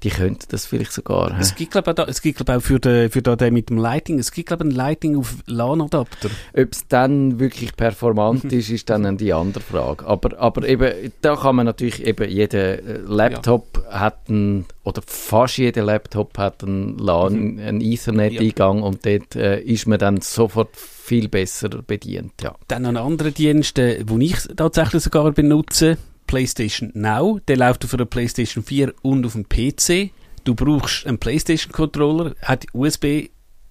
die 0.02 0.10
könnten 0.10 0.46
das 0.50 0.66
vielleicht 0.66 0.92
sogar. 0.92 1.36
Es 1.40 1.54
gibt, 1.54 1.72
glaube 1.72 1.92
ich, 1.96 2.08
es 2.08 2.22
gibt, 2.22 2.36
glaub, 2.38 2.56
auch 2.56 2.62
für 2.62 2.78
den, 2.78 3.10
für 3.10 3.22
den 3.22 3.54
mit 3.54 3.70
dem 3.70 3.78
Lighting, 3.78 4.18
es 4.18 4.30
gibt, 4.30 4.48
glaube 4.48 4.64
ich, 4.64 4.72
ein 4.72 4.76
Lighting 4.76 5.16
auf 5.16 5.34
LAN-Adapter. 5.46 6.30
Ob 6.56 6.72
es 6.72 6.86
dann 6.88 7.40
wirklich 7.40 7.74
performant 7.74 8.44
ist, 8.52 8.70
ist 8.70 8.88
dann 8.90 9.16
die 9.16 9.32
andere 9.32 9.62
Frage. 9.62 10.06
Aber, 10.06 10.38
aber 10.38 10.68
eben, 10.68 11.12
da 11.20 11.36
kann 11.36 11.56
man 11.56 11.66
natürlich 11.66 12.06
eben, 12.06 12.30
jeder 12.30 12.78
äh, 12.78 12.98
Laptop 13.06 13.82
ja. 13.84 14.00
hat 14.00 14.28
einen, 14.28 14.66
oder 14.84 15.02
fast 15.04 15.58
jeder 15.58 15.82
Laptop 15.82 16.38
hat 16.38 16.62
einen 16.62 16.96
LAN, 16.98 17.54
mhm. 17.54 17.58
einen 17.58 17.80
Ethernet-Eingang 17.80 18.78
ja. 18.78 18.84
und 18.84 19.04
dort 19.04 19.34
äh, 19.34 19.60
ist 19.60 19.86
man 19.86 19.98
dann 19.98 20.20
sofort 20.20 20.76
viel 20.76 21.28
besser 21.28 21.68
bedient, 21.68 22.34
ja. 22.42 22.54
Dann 22.68 22.86
ein 22.86 22.96
anderer 22.96 23.30
Dienst, 23.30 23.78
den 23.78 24.20
ich 24.20 24.36
tatsächlich 24.56 25.02
sogar 25.02 25.32
benutze, 25.32 25.96
PlayStation 26.28 26.92
Now. 26.94 27.40
Der 27.48 27.56
läuft 27.56 27.84
auf 27.84 27.92
einer 27.94 28.04
PlayStation 28.04 28.62
4 28.62 28.94
und 29.02 29.26
auf 29.26 29.32
dem 29.32 29.48
PC. 29.48 30.12
Du 30.44 30.54
brauchst 30.54 31.04
einen 31.06 31.18
PlayStation-Controller, 31.18 32.36
hat 32.42 32.66
USB, 32.72 33.30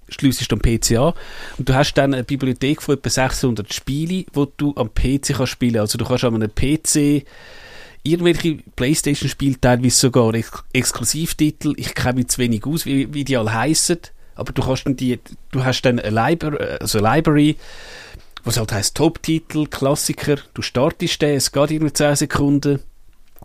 schliessest 0.10 0.52
am 0.52 0.60
PC 0.60 0.98
an 0.98 1.14
und 1.58 1.70
du 1.70 1.74
hast 1.74 1.94
dann 1.94 2.14
eine 2.14 2.24
Bibliothek 2.24 2.82
von 2.82 2.96
etwa 2.96 3.10
600 3.10 3.74
Spielen, 3.74 4.26
wo 4.34 4.46
du 4.46 4.74
am 4.76 4.94
PC 4.94 5.36
kannst 5.36 5.54
spielen. 5.54 5.80
Also 5.80 5.98
du 5.98 6.06
kannst 6.06 6.24
an 6.26 6.36
einem 6.36 6.54
PC 6.54 7.26
irgendwelche 8.04 8.60
Playstation-Spiele, 8.76 9.60
teilweise 9.60 9.98
sogar 9.98 10.34
Ex 10.34 10.52
Exklusivtitel. 10.74 11.74
Ich 11.78 11.94
kenne 11.94 12.16
mich 12.16 12.28
zu 12.30 12.40
wenig 12.40 12.66
aus, 12.66 12.86
wie, 12.86 13.14
wie 13.14 13.24
die 13.24 13.38
alle 13.38 13.54
heißen, 13.54 14.00
aber 14.36 14.54
du, 14.54 14.62
kannst 14.62 14.86
dann 14.86 14.96
die, 14.96 15.20
du 15.52 15.64
hast 15.64 15.82
dann 15.82 16.00
eine, 16.00 16.10
Libra 16.10 16.56
also 16.80 17.00
eine 17.00 17.16
Library 17.16 17.58
was 18.48 18.58
halt 18.58 18.72
heisst 18.72 18.96
Top-Titel, 18.96 19.68
Klassiker, 19.68 20.38
du 20.54 20.62
startest 20.62 21.22
den, 21.22 21.36
es 21.36 21.52
geht 21.52 21.72
irgendwie 21.72 21.94
10 21.94 22.16
Sekunden. 22.16 22.80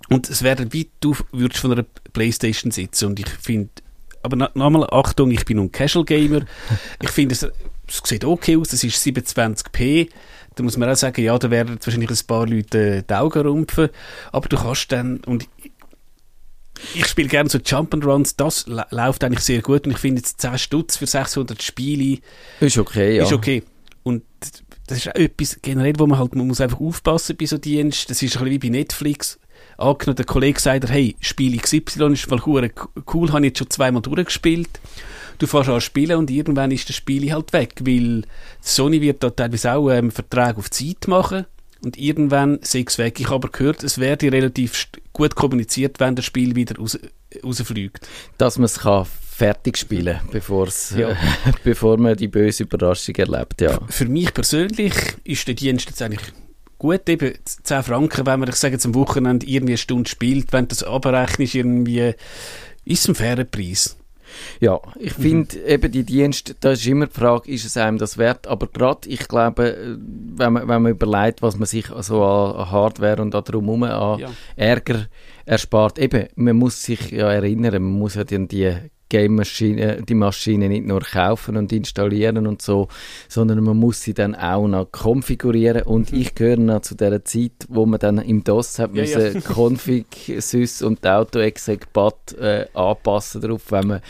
Und 0.08 0.30
es 0.30 0.42
wäre 0.42 0.72
wie 0.72 0.90
du 1.00 1.16
würdest 1.32 1.60
von 1.60 1.72
einer 1.72 1.84
Playstation 2.12 2.70
sitzen. 2.70 3.06
Und 3.06 3.20
ich 3.20 3.28
finde, 3.28 3.70
aber 4.22 4.50
nochmal 4.54 4.88
Achtung, 4.90 5.30
ich 5.30 5.44
bin 5.44 5.58
ein 5.58 5.72
Casual 5.72 6.04
Gamer, 6.04 6.42
ich 7.00 7.10
finde 7.10 7.34
es, 7.34 7.42
es 7.42 8.02
sieht 8.04 8.24
okay 8.24 8.56
aus, 8.56 8.72
es 8.72 8.84
ist 8.84 9.04
27p, 9.04 10.08
da 10.54 10.62
muss 10.62 10.76
man 10.76 10.90
auch 10.90 10.96
sagen, 10.96 11.22
ja, 11.22 11.36
da 11.38 11.50
werden 11.50 11.78
wahrscheinlich 11.82 12.10
ein 12.10 12.26
paar 12.26 12.46
Leute 12.46 13.02
die 13.02 13.14
Augen 13.14 13.46
rumpfen, 13.46 13.88
aber 14.30 14.48
du 14.48 14.56
kannst 14.56 14.92
dann, 14.92 15.18
und 15.24 15.48
ich 16.94 17.06
spiele 17.06 17.28
gerne 17.28 17.48
so 17.48 17.58
Jump 17.58 17.94
and 17.94 18.04
Runs, 18.04 18.36
das 18.36 18.66
läuft 18.66 19.24
eigentlich 19.24 19.44
sehr 19.44 19.62
gut. 19.62 19.86
Und 19.86 19.92
ich 19.92 19.98
finde 19.98 20.20
jetzt 20.20 20.40
10 20.40 20.58
Stutz 20.58 20.96
für 20.96 21.06
600 21.06 21.62
Spiele 21.62 22.18
ist 22.60 22.78
okay, 22.78 23.16
ja. 23.16 23.24
Ist 23.24 23.32
okay. 23.32 23.62
Und 24.02 24.24
das 24.92 25.06
ist 25.06 25.08
auch 25.08 25.18
etwas 25.18 25.58
generell, 25.62 25.94
wo 25.98 26.06
man 26.06 26.18
halt, 26.18 26.34
man 26.34 26.46
muss 26.46 26.60
einfach 26.60 26.80
aufpassen 26.80 27.36
bei 27.38 27.46
so 27.46 27.56
Diensten. 27.56 28.12
Das 28.12 28.22
ist 28.22 28.36
ein 28.36 28.44
bisschen 28.44 28.50
wie 28.50 28.58
bei 28.58 28.68
Netflix. 28.68 29.38
Angenommen, 29.78 30.16
der 30.16 30.26
Kollege 30.26 30.60
sagt, 30.60 30.88
hey, 30.90 31.16
Spiel 31.20 31.58
XY 31.58 32.12
ist 32.12 32.30
mal 32.30 32.42
cool, 32.46 32.70
habe 33.32 33.38
ich 33.40 33.44
jetzt 33.44 33.58
schon 33.58 33.70
zweimal 33.70 34.02
durchgespielt. 34.02 34.68
Du 35.38 35.46
fährst 35.46 35.70
an 35.70 35.80
spielen 35.80 36.18
und 36.18 36.30
irgendwann 36.30 36.70
ist 36.70 36.88
das 36.88 36.96
Spiel 36.96 37.32
halt 37.32 37.52
weg, 37.54 37.80
weil 37.80 38.24
Sony 38.60 39.00
wird 39.00 39.22
da 39.22 39.30
teilweise 39.30 39.72
auch 39.72 39.90
ähm, 39.90 40.10
Verträge 40.10 40.58
auf 40.58 40.70
Zeit 40.70 41.08
machen 41.08 41.46
und 41.82 41.96
irgendwann 41.96 42.58
sei 42.62 42.84
es 42.86 42.98
weg. 42.98 43.18
Ich 43.18 43.26
habe 43.26 43.36
aber 43.36 43.48
gehört, 43.48 43.82
es 43.82 43.98
werde 43.98 44.30
relativ 44.30 44.88
gut 45.14 45.34
kommuniziert, 45.34 46.00
wenn 46.00 46.16
das 46.16 46.26
Spiel 46.26 46.54
wieder 46.54 46.76
raus, 46.76 46.98
rausfliegt. 47.42 48.06
Dass 48.36 48.58
man 48.58 48.66
es 48.66 48.80
kann 48.80 49.06
fertig 49.34 49.78
spielen, 49.78 50.20
ja. 50.96 51.10
äh, 51.10 51.14
bevor 51.64 51.96
man 51.96 52.16
die 52.16 52.28
böse 52.28 52.64
Überraschung 52.64 53.16
erlebt. 53.16 53.60
Ja. 53.62 53.80
Für 53.88 54.04
mich 54.04 54.32
persönlich 54.34 54.94
ist 55.24 55.48
der 55.48 55.54
Dienst 55.54 55.88
jetzt 55.88 56.02
eigentlich 56.02 56.32
gut, 56.78 57.08
eben 57.08 57.32
10 57.44 57.82
Franken, 57.82 58.26
wenn 58.26 58.40
man, 58.40 58.48
ich 58.48 58.56
sage 58.56 58.74
jetzt 58.74 58.84
am 58.84 58.94
Wochenende 58.94 59.46
irgendwie 59.46 59.72
eine 59.72 59.78
Stunde 59.78 60.08
spielt, 60.08 60.52
wenn 60.52 60.68
das 60.68 60.82
abrechnest, 60.82 61.54
irgendwie, 61.54 62.14
ist 62.84 63.00
es 63.02 63.08
ein 63.08 63.14
fairer 63.14 63.44
Preis. 63.44 63.96
Ja, 64.60 64.80
ich 64.98 65.12
finde 65.12 65.56
mhm. 65.58 65.66
eben 65.66 65.92
die 65.92 66.04
Dienste, 66.04 66.54
da 66.58 66.72
ist 66.72 66.86
immer 66.86 67.06
die 67.06 67.18
Frage, 67.18 67.50
ist 67.50 67.64
es 67.64 67.76
einem 67.76 67.98
das 67.98 68.18
wert? 68.18 68.46
Aber 68.46 68.66
gerade, 68.66 69.08
ich 69.08 69.28
glaube, 69.28 69.98
wenn 70.36 70.52
man, 70.52 70.68
wenn 70.68 70.82
man 70.82 70.92
überlegt, 70.92 71.42
was 71.42 71.56
man 71.56 71.66
sich 71.66 71.90
also 71.90 72.24
an 72.24 72.70
Hardware 72.70 73.20
und 73.20 73.34
darum 73.34 73.82
an 73.82 74.18
ja. 74.18 74.30
Ärger 74.56 75.06
erspart, 75.44 75.98
eben, 75.98 76.28
man 76.36 76.56
muss 76.56 76.82
sich 76.82 77.10
ja 77.10 77.30
erinnern, 77.30 77.82
man 77.82 77.98
muss 77.98 78.14
ja 78.14 78.24
dann 78.24 78.48
die 78.48 78.74
Game-Maschine, 79.12 80.02
die 80.08 80.14
Maschine 80.14 80.70
nicht 80.70 80.86
nur 80.86 81.00
kaufen 81.00 81.58
und 81.58 81.70
installieren 81.70 82.46
und 82.46 82.62
so, 82.62 82.88
sondern 83.28 83.62
man 83.62 83.76
muss 83.76 84.00
sie 84.00 84.14
dann 84.14 84.34
auch 84.34 84.66
noch 84.66 84.90
konfigurieren 84.90 85.82
und 85.82 86.12
mhm. 86.12 86.18
ich 86.18 86.34
gehöre 86.34 86.56
noch 86.56 86.80
zu 86.80 86.94
der 86.94 87.22
Zeit, 87.22 87.52
wo 87.68 87.84
man 87.84 88.00
dann 88.00 88.16
im 88.16 88.42
DOS 88.42 88.78
hat 88.78 88.94
ja, 88.94 89.02
müssen 89.02 89.34
ja. 89.34 89.40
Config, 89.54 90.06
Sys 90.38 90.80
und 90.80 91.06
Auto-Exec-Bat 91.06 92.32
äh, 92.40 92.66
anpassen 92.72 93.42
darauf, 93.42 93.70
wenn 93.70 93.86
man 93.86 94.00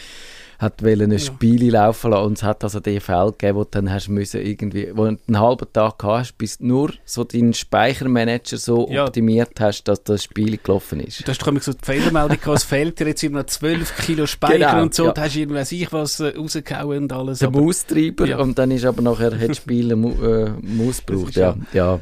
hat 0.62 0.83
wollen 0.83 1.12
ein 1.12 1.18
Spiel 1.18 1.70
laufen 1.72 2.12
lassen 2.12 2.27
und 2.27 2.38
es 2.38 2.42
hat 2.42 2.64
also 2.64 2.81
den 2.81 3.01
Fall 3.01 3.33
gegeben, 3.33 3.59
wo 3.59 3.64
du 3.64 3.70
dann 3.72 3.92
hast 3.92 4.09
müssen 4.09 4.40
irgendwie, 4.40 4.90
wo 4.94 5.05
du 5.05 5.18
einen 5.27 5.40
halben 5.40 5.70
Tag 5.72 6.03
hast, 6.03 6.38
bis 6.38 6.61
nur 6.61 6.92
so 7.05 7.25
deinen 7.25 7.53
Speichermanager 7.53 8.57
so 8.57 8.88
ja. 8.88 9.07
optimiert 9.07 9.61
hast, 9.61 9.85
dass 9.85 10.03
das 10.05 10.22
Spiel 10.22 10.57
gelaufen 10.57 11.01
ist. 11.01 11.27
Du 11.27 11.31
hast 11.31 11.42
doch 11.44 11.61
so 11.61 11.72
die 11.72 11.85
Fehlermeldung 11.85 12.38
gehabt, 12.40 12.59
es 12.59 12.64
fehlt 12.64 12.98
dir 13.01 13.09
jetzt 13.09 13.22
immer 13.25 13.40
noch 13.40 13.46
12 13.46 13.96
Kilo 13.98 14.27
Speicher 14.27 14.59
genau, 14.59 14.83
und 14.83 14.94
so, 14.94 15.07
ja. 15.07 15.12
da 15.12 15.22
hast 15.22 15.35
du 15.35 15.40
irgendwas 15.40 15.72
ich 15.72 15.92
was 15.92 16.20
äh, 16.20 16.29
rausgehauen 16.37 17.03
und 17.05 17.12
alles. 17.12 17.40
Der 17.40 17.51
Maustreiber 17.51 18.27
ja. 18.27 18.38
und 18.38 18.59
dann 18.59 18.70
ist 18.70 18.85
aber 18.85 19.03
nachher, 19.03 19.38
hat 19.38 19.51
das 19.51 19.57
Spiel 19.57 19.92
eine 19.92 20.07
äh, 20.07 20.51
Maus 20.62 21.05
gebraucht, 21.05 21.35
ja. 21.35 21.57
ja. 21.72 21.98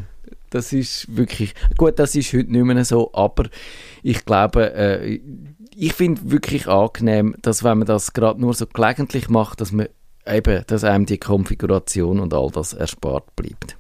Das 0.51 0.73
ist 0.73 1.17
wirklich, 1.17 1.55
gut, 1.77 1.99
das 1.99 2.15
ist 2.15 2.33
heute 2.33 2.51
nicht 2.51 2.65
mehr 2.65 2.85
so, 2.85 3.11
aber 3.15 3.49
ich 4.03 4.25
glaube, 4.25 4.75
äh, 4.75 5.21
ich 5.81 5.95
finde 5.95 6.31
wirklich 6.31 6.69
angenehm, 6.69 7.35
dass 7.41 7.65
wenn 7.65 7.79
man 7.79 7.87
das 7.87 8.13
gerade 8.13 8.39
nur 8.39 8.53
so 8.53 8.67
gelegentlich 8.67 9.31
macht, 9.31 9.63
dass 9.63 9.73
man 9.73 9.89
eben, 10.27 10.63
dass 10.67 10.85
einem 10.85 11.07
die 11.07 11.17
Konfiguration 11.17 12.21
und 12.21 12.35
all 12.35 12.51
das 12.51 12.75
erspart 12.75 13.35
bleibt. 13.35 13.79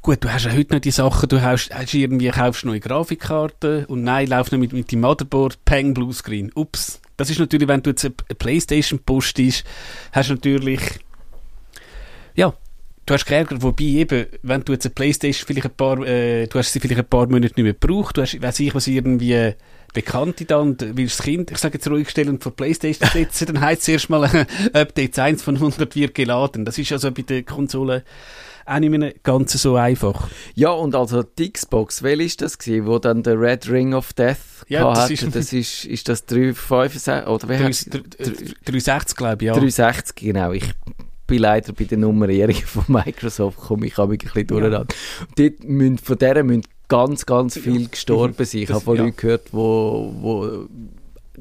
Gut, 0.00 0.24
du 0.24 0.32
hast 0.32 0.46
ja 0.46 0.52
heute 0.52 0.74
noch 0.74 0.80
die 0.80 0.90
Sachen, 0.90 1.28
du 1.28 1.42
hast, 1.42 1.74
hast 1.74 1.92
irgendwie, 1.92 2.30
kaufst 2.30 2.64
neue 2.64 2.80
Grafikkarten 2.80 3.84
und 3.86 4.04
nein, 4.04 4.28
lauf 4.28 4.50
noch 4.50 4.58
mit, 4.58 4.72
mit 4.72 4.90
dem 4.90 5.02
Motherboard, 5.02 5.62
Peng, 5.66 5.92
Bluescreen. 5.92 6.50
Ups. 6.54 6.98
Das 7.18 7.28
ist 7.28 7.38
natürlich, 7.38 7.68
wenn 7.68 7.82
du 7.82 7.90
jetzt 7.90 8.06
eine 8.06 8.14
Playstation 8.14 8.98
postest, 9.00 9.64
hast 10.12 10.30
du 10.30 10.34
natürlich, 10.34 10.80
ja, 12.36 12.54
du 13.04 13.14
hast 13.14 13.26
geärgert, 13.26 13.62
wobei 13.62 13.84
eben, 13.84 14.26
wenn 14.42 14.62
du 14.62 14.72
jetzt 14.72 14.86
eine 14.86 14.94
Playstation 14.94 15.46
vielleicht 15.46 15.66
ein 15.66 15.76
paar, 15.76 15.98
äh, 16.06 16.46
du 16.46 16.58
hast 16.58 16.72
sie 16.72 16.80
vielleicht 16.80 17.00
ein 17.00 17.08
paar 17.08 17.26
Monate 17.26 17.54
nicht 17.54 17.58
mehr 17.58 17.74
gebraucht, 17.74 18.16
du 18.16 18.22
hast, 18.22 18.40
weiß 18.40 18.60
ich 18.60 18.74
was, 18.74 18.86
irgendwie 18.86 19.54
Bekannte 19.92 20.44
da 20.44 20.58
und 20.58 20.84
willst 20.96 21.18
das 21.18 21.24
Kind, 21.24 21.50
ich 21.50 21.58
sage 21.58 21.74
jetzt 21.74 21.88
ruhig 21.88 22.08
stellen 22.10 22.40
vor 22.40 22.52
Playstation 22.52 23.08
setzen, 23.10 23.46
dann 23.46 23.60
heißt 23.60 23.82
es 23.82 23.88
erstmal 23.88 24.24
äh, 24.24 24.46
Update 24.78 25.18
1 25.18 25.42
von 25.42 25.56
100 25.56 25.94
wird 25.96 26.14
geladen. 26.14 26.64
Das 26.64 26.78
ist 26.78 26.92
also 26.92 27.10
bei 27.10 27.22
der 27.22 27.42
Konsole 27.42 28.04
auch 28.68 28.78
nicht 28.78 28.90
mehr 28.90 29.14
ganz 29.22 29.52
so 29.52 29.76
einfach. 29.76 30.28
Ja, 30.54 30.70
und 30.70 30.94
also 30.94 31.22
die 31.22 31.52
Xbox, 31.52 32.02
welche 32.02 32.24
ist 32.24 32.42
das 32.42 32.58
gewesen, 32.58 32.86
wo 32.86 32.98
dann 32.98 33.22
der 33.22 33.40
Red 33.40 33.68
Ring 33.70 33.94
of 33.94 34.12
Death 34.12 34.36
ja, 34.68 34.92
das 34.92 35.10
ist, 35.10 35.34
das 35.34 35.52
ist, 35.52 35.86
ist 35.86 36.08
das 36.08 36.26
365 36.26 37.26
oder 37.26 37.48
wie 37.48 37.56
360, 37.56 39.16
glaube 39.16 39.36
ich, 39.44 39.46
ja. 39.46 39.54
360, 39.54 40.16
genau. 40.16 40.52
Ich 40.52 40.70
bin 41.26 41.38
leider 41.38 41.72
bei 41.72 41.84
der 41.84 41.98
Nummerierung 41.98 42.54
von 42.66 42.84
Microsoft 42.88 43.58
komme 43.58 43.86
ich 43.86 43.98
ein 43.98 44.08
bisschen 44.08 44.46
durcheinander. 44.46 44.86
Ja. 44.90 45.26
Dort 45.36 45.64
müssen, 45.64 45.98
von 45.98 46.18
der 46.18 46.44
müssen 46.44 46.64
ganz, 46.88 47.26
ganz 47.26 47.58
viel 47.58 47.88
gestorben 47.88 48.44
sind. 48.44 48.62
Ich 48.62 48.70
habe 48.70 48.80
von 48.80 48.96
ja. 48.96 49.04
Leuten 49.04 49.16
gehört, 49.16 49.52
wo, 49.52 50.12
wo 50.20 50.68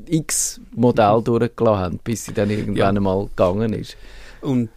x 0.06 0.62
Modell 0.76 1.22
durchgelassen 1.24 1.80
haben, 1.80 2.00
bis 2.04 2.26
sie 2.26 2.34
dann 2.34 2.50
irgendwann 2.50 2.76
ja. 2.76 2.90
einmal 2.90 3.26
gegangen 3.28 3.74
ist. 3.74 3.98
Und 4.42 4.70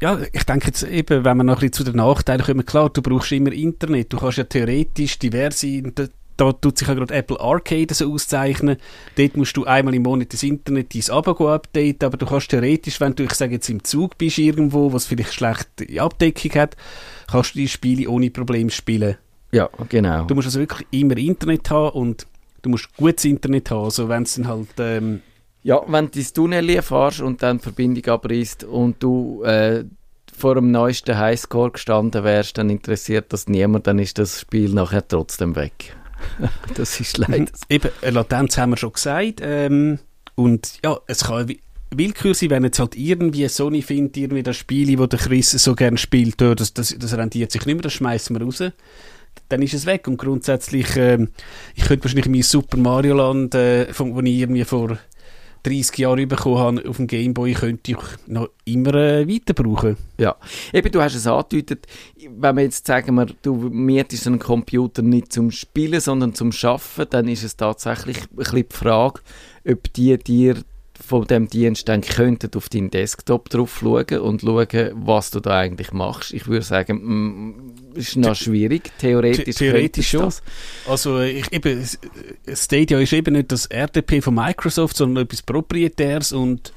ja, 0.00 0.18
ich 0.32 0.44
denke 0.44 0.66
jetzt 0.66 0.82
eben, 0.82 1.24
wenn 1.24 1.36
wir 1.36 1.44
noch 1.44 1.54
ein 1.54 1.60
bisschen 1.60 1.72
zu 1.72 1.84
den 1.84 1.96
Nachteilen 1.96 2.44
kommen, 2.44 2.66
klar, 2.66 2.90
du 2.90 3.02
brauchst 3.02 3.32
immer 3.32 3.52
Internet, 3.52 4.12
du 4.12 4.18
kannst 4.18 4.38
ja 4.38 4.44
theoretisch 4.44 5.18
diverse 5.18 5.82
da 6.36 6.52
tut 6.52 6.78
sich 6.78 6.88
ja 6.88 6.94
gerade 6.94 7.14
Apple 7.14 7.38
Arcade 7.38 7.94
so 7.94 8.12
auszeichnen. 8.12 8.76
Dort 9.16 9.36
musst 9.36 9.56
du 9.56 9.64
einmal 9.66 9.94
im 9.94 10.02
Monat 10.02 10.32
das 10.32 10.42
Internet 10.42 10.94
dein 10.94 11.14
Abo 11.14 11.48
updaten, 11.48 12.04
aber 12.04 12.16
du 12.16 12.26
kannst 12.26 12.50
theoretisch, 12.50 13.00
wenn 13.00 13.14
du, 13.14 13.22
ich 13.22 13.34
sage 13.34 13.54
jetzt, 13.54 13.68
im 13.68 13.84
Zug 13.84 14.18
bist 14.18 14.38
irgendwo, 14.38 14.92
was 14.92 15.06
vielleicht 15.06 15.32
schlechte 15.32 15.86
Abdeckung 16.00 16.52
hat, 16.54 16.76
kannst 17.30 17.54
du 17.54 17.60
die 17.60 17.68
Spiele 17.68 18.08
ohne 18.08 18.30
Probleme 18.30 18.70
spielen. 18.70 19.16
Ja, 19.54 19.70
genau. 19.88 20.24
Du 20.24 20.34
musst 20.34 20.46
also 20.46 20.58
wirklich 20.58 20.86
immer 20.90 21.16
Internet 21.16 21.70
haben 21.70 21.96
und 21.96 22.26
du 22.62 22.70
musst 22.70 22.94
gutes 22.96 23.24
Internet 23.24 23.70
haben, 23.70 23.84
also 23.84 24.08
wenn 24.08 24.24
es 24.24 24.34
dann 24.34 24.48
halt... 24.48 24.68
Ähm, 24.78 25.20
ja, 25.62 25.80
wenn 25.86 26.10
du 26.10 26.18
ins 26.18 26.32
Tunnel 26.32 26.82
fährst 26.82 27.20
und 27.20 27.42
dann 27.42 27.56
die 27.56 27.62
Verbindung 27.62 28.04
abreißt 28.04 28.64
und 28.64 29.02
du 29.02 29.42
äh, 29.44 29.84
vor 30.36 30.56
dem 30.56 30.72
neuesten 30.72 31.16
Highscore 31.16 31.70
gestanden 31.70 32.24
wärst, 32.24 32.58
dann 32.58 32.68
interessiert 32.68 33.32
das 33.32 33.48
niemand, 33.48 33.86
dann 33.86 33.98
ist 33.98 34.18
das 34.18 34.40
Spiel 34.40 34.70
nachher 34.74 35.06
trotzdem 35.06 35.56
weg. 35.56 35.96
das 36.74 37.00
ist 37.00 37.16
leider. 37.16 37.46
Eben, 37.68 37.90
Latenz 38.02 38.58
haben 38.58 38.72
wir 38.72 38.76
schon 38.76 38.92
gesagt. 38.92 39.40
Ähm, 39.40 40.00
und 40.34 40.80
ja, 40.84 40.98
es 41.06 41.24
kann 41.24 41.54
Willkür 41.90 42.34
sein, 42.34 42.50
wenn 42.50 42.64
jetzt 42.64 42.80
halt 42.80 42.96
irgendwie 42.96 43.48
Sony 43.48 43.82
findet, 43.82 44.16
irgendwie 44.16 44.42
das 44.42 44.56
Spiel, 44.56 44.96
das 44.96 45.08
der 45.08 45.18
Chris 45.18 45.50
so 45.50 45.74
gerne 45.74 45.96
spielt, 45.96 46.40
das, 46.40 46.74
das, 46.74 46.94
das 46.98 47.16
rendiert 47.16 47.52
sich 47.52 47.64
nicht 47.64 47.74
mehr, 47.74 47.82
das 47.82 47.92
schmeißen 47.92 48.36
wir 48.36 48.44
raus. 48.44 48.62
Dann 49.48 49.62
ist 49.62 49.74
es 49.74 49.86
weg. 49.86 50.08
Und 50.08 50.16
grundsätzlich, 50.16 50.96
ähm, 50.96 51.28
ich 51.74 51.84
könnte 51.84 52.04
wahrscheinlich 52.04 52.28
mein 52.28 52.42
Super 52.42 52.76
Mario 52.76 53.16
Land, 53.16 53.54
äh, 53.54 53.92
von, 53.92 54.14
wo 54.14 54.20
ich 54.20 54.38
irgendwie 54.38 54.64
vor 54.64 54.98
30 55.64 55.98
Jahre 55.98 56.26
bekommen 56.26 56.58
habe 56.58 56.88
auf 56.88 56.98
dem 56.98 57.06
Gameboy, 57.06 57.54
könnte 57.54 57.92
ich 57.92 57.98
noch 58.26 58.50
immer 58.64 58.94
äh, 58.94 59.26
weiter 59.26 59.54
brauchen. 59.54 59.96
Ja, 60.18 60.36
eben, 60.72 60.92
du 60.92 61.00
hast 61.00 61.14
es 61.14 61.26
angedeutet, 61.26 61.86
wenn 62.28 62.56
wir 62.56 62.64
jetzt 62.64 62.86
sagen, 62.86 63.14
wir, 63.14 63.26
du 63.42 63.54
mietest 63.54 64.26
einen 64.26 64.38
Computer 64.38 65.02
nicht 65.02 65.32
zum 65.32 65.50
Spielen, 65.50 66.00
sondern 66.00 66.34
zum 66.34 66.52
Schaffen, 66.52 67.06
dann 67.08 67.28
ist 67.28 67.44
es 67.44 67.56
tatsächlich 67.56 68.18
ein 68.18 68.36
bisschen 68.36 68.66
die 68.68 68.76
Frage, 68.76 69.20
ob 69.66 69.92
die 69.94 70.16
dir 70.18 70.56
von 71.06 71.26
dem 71.26 71.48
Dienst 71.48 71.88
dann 71.88 72.00
könnten 72.00 72.50
auf 72.56 72.68
deinen 72.68 72.90
Desktop 72.90 73.50
drauf 73.50 73.78
schauen 73.80 74.20
und 74.20 74.40
schauen, 74.40 74.90
was 74.94 75.30
du 75.30 75.40
da 75.40 75.58
eigentlich 75.58 75.92
machst. 75.92 76.32
Ich 76.32 76.46
würde 76.46 76.64
sagen, 76.64 77.00
mm, 77.02 77.74
ist 77.94 78.16
noch 78.16 78.34
schwierig. 78.34 78.90
Theoretisch, 78.98 79.56
Theoretisch 79.56 80.10
schon. 80.10 80.24
Das. 80.24 80.42
Also 80.88 81.20
ich, 81.20 81.52
eben, 81.52 81.86
Stadia 82.54 82.98
ist 82.98 83.12
eben 83.12 83.34
nicht 83.34 83.52
das 83.52 83.66
RDP 83.66 84.22
von 84.22 84.34
Microsoft, 84.34 84.96
sondern 84.96 85.24
etwas 85.24 85.42
Proprietäres 85.42 86.32
und 86.32 86.72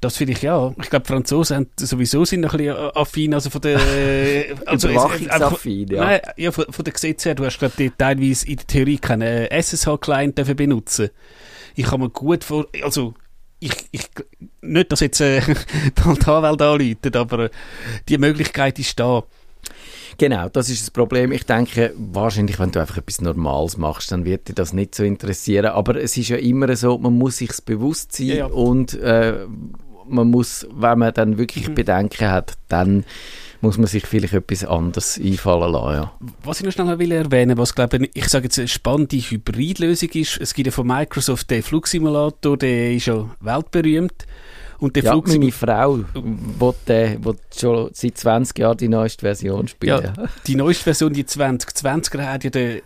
das 0.00 0.16
finde 0.16 0.32
ich 0.32 0.42
ja. 0.42 0.74
Ich 0.82 0.90
glaube, 0.90 1.06
Franzosen 1.06 1.68
sowieso 1.78 2.24
sind 2.24 2.44
ein 2.44 2.50
bisschen 2.50 2.76
affin, 2.94 3.34
also 3.34 3.50
von 3.50 3.60
der 3.60 3.78
also 4.66 4.88
Überwachungsaffin, 4.88 5.88
ja. 5.88 6.04
Nein, 6.04 6.20
ja, 6.36 6.50
von, 6.50 6.66
von 6.70 6.84
der 6.84 6.92
Gesetze 6.92 7.30
her, 7.30 7.34
du 7.34 7.44
hast 7.44 7.58
glaube 7.58 7.92
teilweise 7.96 8.46
in 8.46 8.56
der 8.56 8.66
Theorie 8.66 8.98
keinen 8.98 9.46
SSH-Client 9.50 10.34
benutzen. 10.56 11.10
Ich 11.74 11.86
kann 11.86 12.00
mir 12.00 12.10
gut 12.10 12.44
vor, 12.44 12.66
also 12.82 13.14
ich, 13.62 13.88
ich, 13.92 14.10
nicht, 14.60 14.92
dass 14.92 15.00
jetzt 15.00 15.20
äh, 15.20 15.40
die 15.98 16.02
Anwälte 16.02 16.66
anläutet, 16.66 17.16
aber 17.16 17.44
äh, 17.44 17.50
die 18.08 18.18
Möglichkeit 18.18 18.78
ist 18.78 18.98
da. 18.98 19.22
Genau, 20.18 20.48
das 20.48 20.68
ist 20.68 20.82
das 20.82 20.90
Problem. 20.90 21.32
Ich 21.32 21.46
denke, 21.46 21.94
wahrscheinlich, 21.96 22.58
wenn 22.58 22.70
du 22.70 22.80
einfach 22.80 22.98
etwas 22.98 23.20
Normales 23.20 23.78
machst, 23.78 24.12
dann 24.12 24.24
wird 24.24 24.48
dir 24.48 24.54
das 24.54 24.72
nicht 24.72 24.94
so 24.94 25.04
interessieren. 25.04 25.66
Aber 25.66 25.96
es 25.96 26.16
ist 26.16 26.28
ja 26.28 26.36
immer 26.36 26.74
so, 26.76 26.98
man 26.98 27.16
muss 27.16 27.38
sich 27.38 27.52
bewusst 27.64 28.12
sein 28.12 28.26
ja, 28.26 28.34
ja. 28.34 28.46
und 28.46 28.94
äh, 28.94 29.46
man 30.06 30.28
muss, 30.28 30.66
wenn 30.70 30.98
man 30.98 31.14
dann 31.14 31.38
wirklich 31.38 31.68
mhm. 31.68 31.74
Bedenken 31.74 32.30
hat, 32.30 32.54
dann 32.68 33.04
muss 33.62 33.78
man 33.78 33.86
sich 33.86 34.06
vielleicht 34.06 34.34
etwas 34.34 34.64
anderes 34.64 35.18
einfallen 35.22 35.72
lassen. 35.72 35.94
Ja. 35.94 36.12
Was 36.42 36.60
ich 36.60 36.66
noch 36.66 36.72
schnell 36.72 36.98
will 36.98 37.12
erwähnen 37.12 37.56
was 37.56 37.74
glaube 37.74 38.08
ich, 38.12 38.28
sage 38.28 38.44
jetzt 38.44 38.58
eine 38.58 38.68
spannende 38.68 39.16
Hybridlösung 39.16 40.10
ist, 40.10 40.38
es 40.40 40.52
gibt 40.52 40.66
ja 40.66 40.72
von 40.72 40.86
Microsoft 40.86 41.48
den 41.50 41.62
Flugsimulator, 41.62 42.58
der 42.58 42.92
ist 42.92 43.06
ja 43.06 43.30
weltberühmt. 43.40 44.26
Und 44.82 44.96
der 44.96 45.04
ja, 45.04 45.12
Flug 45.12 45.28
meine 45.28 45.52
Frau 45.52 45.98
will, 46.12 46.74
will 46.86 47.36
schon 47.56 47.90
seit 47.92 48.18
20 48.18 48.58
Jahren 48.58 48.76
die 48.76 48.88
neueste 48.88 49.20
Version 49.20 49.68
spielen. 49.68 50.02
Ja, 50.02 50.28
die 50.48 50.56
neueste 50.56 50.82
Version, 50.82 51.12
die 51.12 51.22
2020er, 51.22 52.24
hat 52.24 52.42
ja, 52.42 52.50
der, 52.50 52.80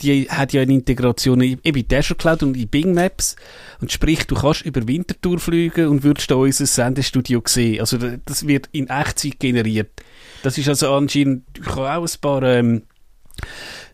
die 0.00 0.28
hat 0.30 0.52
ja 0.52 0.62
eine 0.62 0.72
Integration 0.72 1.40
in, 1.40 1.58
in 1.64 1.84
Azure 1.92 2.16
Cloud 2.16 2.44
und 2.44 2.56
in 2.56 2.68
Bing 2.68 2.94
Maps. 2.94 3.34
Und 3.80 3.90
sprich, 3.90 4.28
du 4.28 4.36
kannst 4.36 4.64
über 4.64 4.86
Winterthur 4.86 5.40
fliegen 5.40 5.88
und 5.88 6.04
würdest 6.04 6.30
da 6.30 6.36
unser 6.36 6.66
Sendestudio 6.66 7.42
sehen. 7.44 7.80
Also 7.80 7.98
das 7.98 8.46
wird 8.46 8.68
in 8.70 8.88
Echtzeit 8.88 9.40
generiert. 9.40 9.90
Das 10.42 10.56
ist 10.58 10.68
also 10.68 10.92
anscheinend, 10.94 11.44
ich 11.58 11.66
habe 11.66 11.90
auch 11.90 12.02
ein 12.02 12.20
paar 12.20 12.42
ähm, 12.42 12.82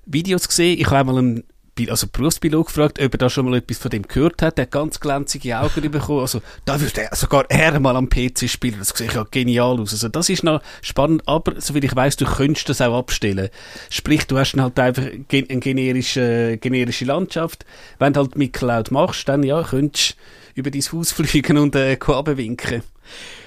Videos 0.05 0.49
gesehen. 0.49 0.79
Ich 0.79 0.87
habe 0.87 0.99
einmal 0.99 1.19
einen 1.19 1.45
also 1.89 2.07
Berufspilot 2.07 2.67
gefragt, 2.67 3.01
ob 3.03 3.15
er 3.15 3.19
da 3.19 3.29
schon 3.29 3.45
mal 3.45 3.59
etwas 3.59 3.79
von 3.79 3.91
dem 3.91 4.03
gehört 4.03 4.41
hat. 4.41 4.59
Er 4.59 4.63
hat 4.63 4.71
ganz 4.71 4.99
glänzige 4.99 5.59
Augen 5.59 5.91
bekommen. 5.91 6.21
Also, 6.21 6.41
da 6.65 6.81
würde 6.81 7.03
er 7.03 7.15
sogar 7.15 7.45
er 7.51 7.79
mal 7.81 7.97
am 7.97 8.09
PC 8.09 8.49
spielen. 8.49 8.77
Das 8.79 8.89
sieht 8.89 9.13
ja 9.13 9.25
genial 9.31 9.79
aus. 9.79 9.93
Also, 9.93 10.09
das 10.09 10.31
ist 10.31 10.43
noch 10.43 10.63
spannend. 10.81 11.23
Aber, 11.27 11.61
soviel 11.61 11.85
ich 11.85 11.95
weiß, 11.95 12.17
du 12.17 12.25
könntest 12.25 12.69
das 12.69 12.81
auch 12.81 12.97
abstellen. 12.97 13.51
Sprich, 13.91 14.27
du 14.27 14.39
hast 14.39 14.53
dann 14.53 14.63
halt 14.63 14.79
einfach 14.79 15.05
eine 15.05 15.21
generische, 15.61 16.57
generische 16.59 17.05
Landschaft. 17.05 17.67
Wenn 17.99 18.15
du 18.15 18.21
halt 18.21 18.37
mit 18.37 18.55
Cloud 18.55 18.91
machst, 18.91 19.29
dann, 19.29 19.43
ja, 19.43 19.63
könntest 19.63 20.17
du 20.55 20.61
über 20.61 20.71
dein 20.71 20.83
Haus 20.83 21.13
fliegen 21.13 21.59
und, 21.59 21.77
äh, 21.77 21.99
winken. 21.99 22.83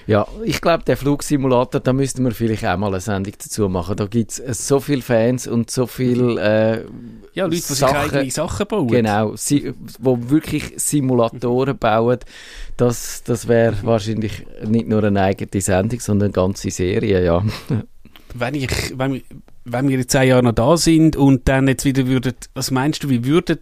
Ja, 0.09 0.27
ich 0.43 0.59
glaube, 0.59 0.83
der 0.85 0.97
Flugsimulator, 0.97 1.79
da 1.79 1.93
müssten 1.93 2.23
wir 2.23 2.31
vielleicht 2.31 2.65
auch 2.65 2.77
mal 2.77 2.87
eine 2.87 2.99
Sendung 2.99 3.31
dazu 3.37 3.69
machen. 3.69 3.95
Da 3.95 4.07
gibt 4.07 4.31
es 4.31 4.39
äh, 4.39 4.55
so 4.55 4.79
viele 4.79 5.03
Fans 5.03 5.45
und 5.45 5.69
so 5.69 5.85
viele 5.85 6.41
äh, 6.41 6.85
Ja, 7.35 7.43
Leute, 7.43 7.57
die 7.57 7.61
sich 7.61 7.83
eigene 7.83 8.31
Sachen 8.31 8.65
bauen. 8.65 8.87
Genau, 8.87 9.35
sie, 9.35 9.71
wo 9.99 10.17
wirklich 10.31 10.73
Simulatoren 10.77 11.77
bauen. 11.79 12.17
Das, 12.75 13.21
das 13.23 13.47
wäre 13.47 13.75
wahrscheinlich 13.83 14.47
nicht 14.65 14.87
nur 14.87 15.03
eine 15.03 15.21
eigene 15.21 15.61
Sendung, 15.61 15.99
sondern 15.99 16.29
eine 16.29 16.33
ganze 16.33 16.71
Serie, 16.71 17.23
ja. 17.23 17.45
wenn, 18.33 18.55
ich, 18.55 18.97
wenn, 18.97 19.21
wenn 19.65 19.89
wir 19.89 19.99
in 19.99 20.07
zehn 20.07 20.27
Jahren 20.29 20.45
noch 20.45 20.53
da 20.53 20.75
sind 20.75 21.17
und 21.17 21.47
dann 21.47 21.67
jetzt 21.67 21.85
wieder 21.85 22.07
würden, 22.07 22.33
was 22.55 22.71
meinst 22.71 23.03
du, 23.03 23.09
wie 23.09 23.25
würden 23.25 23.59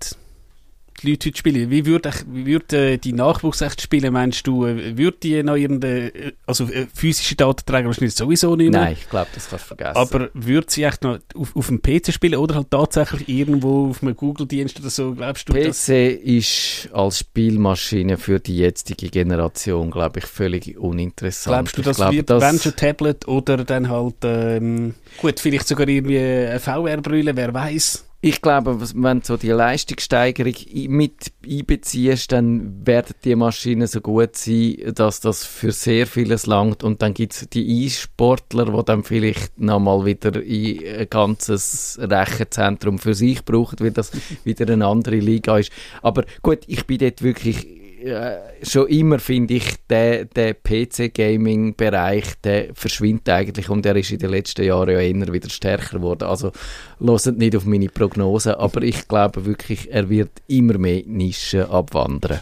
die 1.01 1.11
Leute 1.11 1.29
heute 1.29 1.37
spielen? 1.37 1.69
Wie 1.69 1.85
würde, 1.85 2.11
wie 2.27 2.45
würde 2.45 2.93
äh, 2.93 2.97
die 2.97 3.13
Nachwuchs 3.13 3.61
echt 3.61 3.81
spielen? 3.81 4.13
Meinst 4.13 4.45
du, 4.47 4.65
äh, 4.65 4.97
würde 4.97 5.17
die 5.21 5.43
noch 5.43 5.55
irgendeine, 5.55 6.13
äh, 6.13 6.31
also 6.45 6.65
äh, 6.65 6.87
physische 6.93 7.35
Datenträger 7.35 7.87
wahrscheinlich 7.87 8.15
sowieso 8.15 8.55
nicht 8.55 8.71
mehr? 8.71 8.81
Nein, 8.81 8.93
ich 8.99 9.09
glaube, 9.09 9.27
das 9.33 9.49
kannst 9.49 9.65
du 9.65 9.75
vergessen. 9.75 9.97
Aber 9.97 10.29
würde 10.33 10.67
sie 10.69 10.83
echt 10.83 11.03
noch 11.03 11.19
auf, 11.35 11.55
auf 11.55 11.67
dem 11.67 11.81
PC 11.81 12.13
spielen 12.13 12.35
oder 12.35 12.55
halt 12.55 12.71
tatsächlich 12.71 13.27
irgendwo 13.29 13.89
auf 13.89 14.01
einem 14.01 14.15
Google-Dienst 14.15 14.79
oder 14.79 14.89
so? 14.89 15.13
Glaubst 15.13 15.49
du, 15.49 15.53
PC 15.53 15.65
das? 15.65 15.89
ist 15.89 16.89
als 16.93 17.19
Spielmaschine 17.19 18.17
für 18.17 18.39
die 18.39 18.57
jetzige 18.57 19.09
Generation, 19.09 19.91
glaube 19.91 20.19
ich, 20.19 20.25
völlig 20.25 20.77
uninteressant. 20.77 21.53
Glaubst 21.55 21.77
du, 21.77 21.81
das 21.81 21.97
glaube, 21.97 22.15
wird, 22.15 22.29
das 22.29 22.41
wenn 22.41 22.59
schon 22.59 22.75
Tablet 22.75 23.27
oder 23.27 23.57
dann 23.63 23.89
halt, 23.89 24.15
ähm, 24.23 24.95
gut, 25.19 25.39
vielleicht 25.39 25.67
sogar 25.67 25.87
irgendwie 25.87 26.19
eine 26.19 26.59
VR-Brille, 26.59 27.35
wer 27.35 27.53
weiß? 27.53 28.06
Ich 28.19 28.41
glaube, 28.41 28.79
wenn 28.95 29.19
du 29.19 29.25
so 29.25 29.37
die 29.37 29.51
Leistungssteigerung 29.51 30.55
mit 30.87 31.31
einbeziehst, 31.45 32.31
dann 32.31 32.85
werden 32.85 33.13
die 33.23 33.35
Maschinen 33.35 33.85
so 33.85 34.01
gut 34.01 34.35
sein, 34.35 34.75
dass 34.95 35.19
das 35.19 35.45
für 35.45 35.71
sehr 35.71 36.07
vieles 36.07 36.47
langt. 36.47 36.83
Und 36.83 37.03
dann 37.03 37.13
gibt 37.13 37.33
es 37.33 37.47
die 37.49 37.85
E-Sportler, 37.85 38.65
die 38.65 38.85
dann 38.85 39.03
vielleicht 39.03 39.59
nochmal 39.59 40.05
wieder 40.05 40.31
ein 40.33 41.07
ganzes 41.09 41.99
Rechenzentrum 42.01 42.97
für 42.97 43.13
sich 43.13 43.45
brauchen, 43.45 43.79
weil 43.79 43.91
das 43.91 44.11
wieder 44.43 44.71
eine 44.73 44.87
andere 44.87 45.17
Liga 45.17 45.59
ist. 45.59 45.71
Aber 46.01 46.23
gut, 46.41 46.59
ich 46.65 46.87
bin 46.87 46.97
dort 46.97 47.21
wirklich 47.21 47.67
äh, 48.07 48.65
schon 48.65 48.87
immer 48.87 49.19
finde 49.19 49.55
ich, 49.55 49.75
der, 49.89 50.25
der 50.25 50.53
PC-Gaming-Bereich, 50.53 52.25
der 52.43 52.73
verschwindet 52.73 53.29
eigentlich 53.29 53.69
und 53.69 53.85
er 53.85 53.95
ist 53.95 54.11
in 54.11 54.19
den 54.19 54.31
letzten 54.31 54.65
Jahren 54.65 54.89
ja 54.89 54.99
immer 54.99 55.31
wieder 55.31 55.49
stärker 55.49 55.97
geworden. 55.97 56.23
Also 56.23 56.51
loset 56.99 57.37
nicht 57.37 57.55
auf 57.55 57.65
meine 57.65 57.89
Prognose, 57.89 58.59
aber 58.59 58.81
ich 58.81 59.07
glaube 59.07 59.45
wirklich, 59.45 59.91
er 59.91 60.09
wird 60.09 60.31
immer 60.47 60.77
mehr 60.77 61.03
Nischen 61.05 61.63
abwandern 61.63 62.41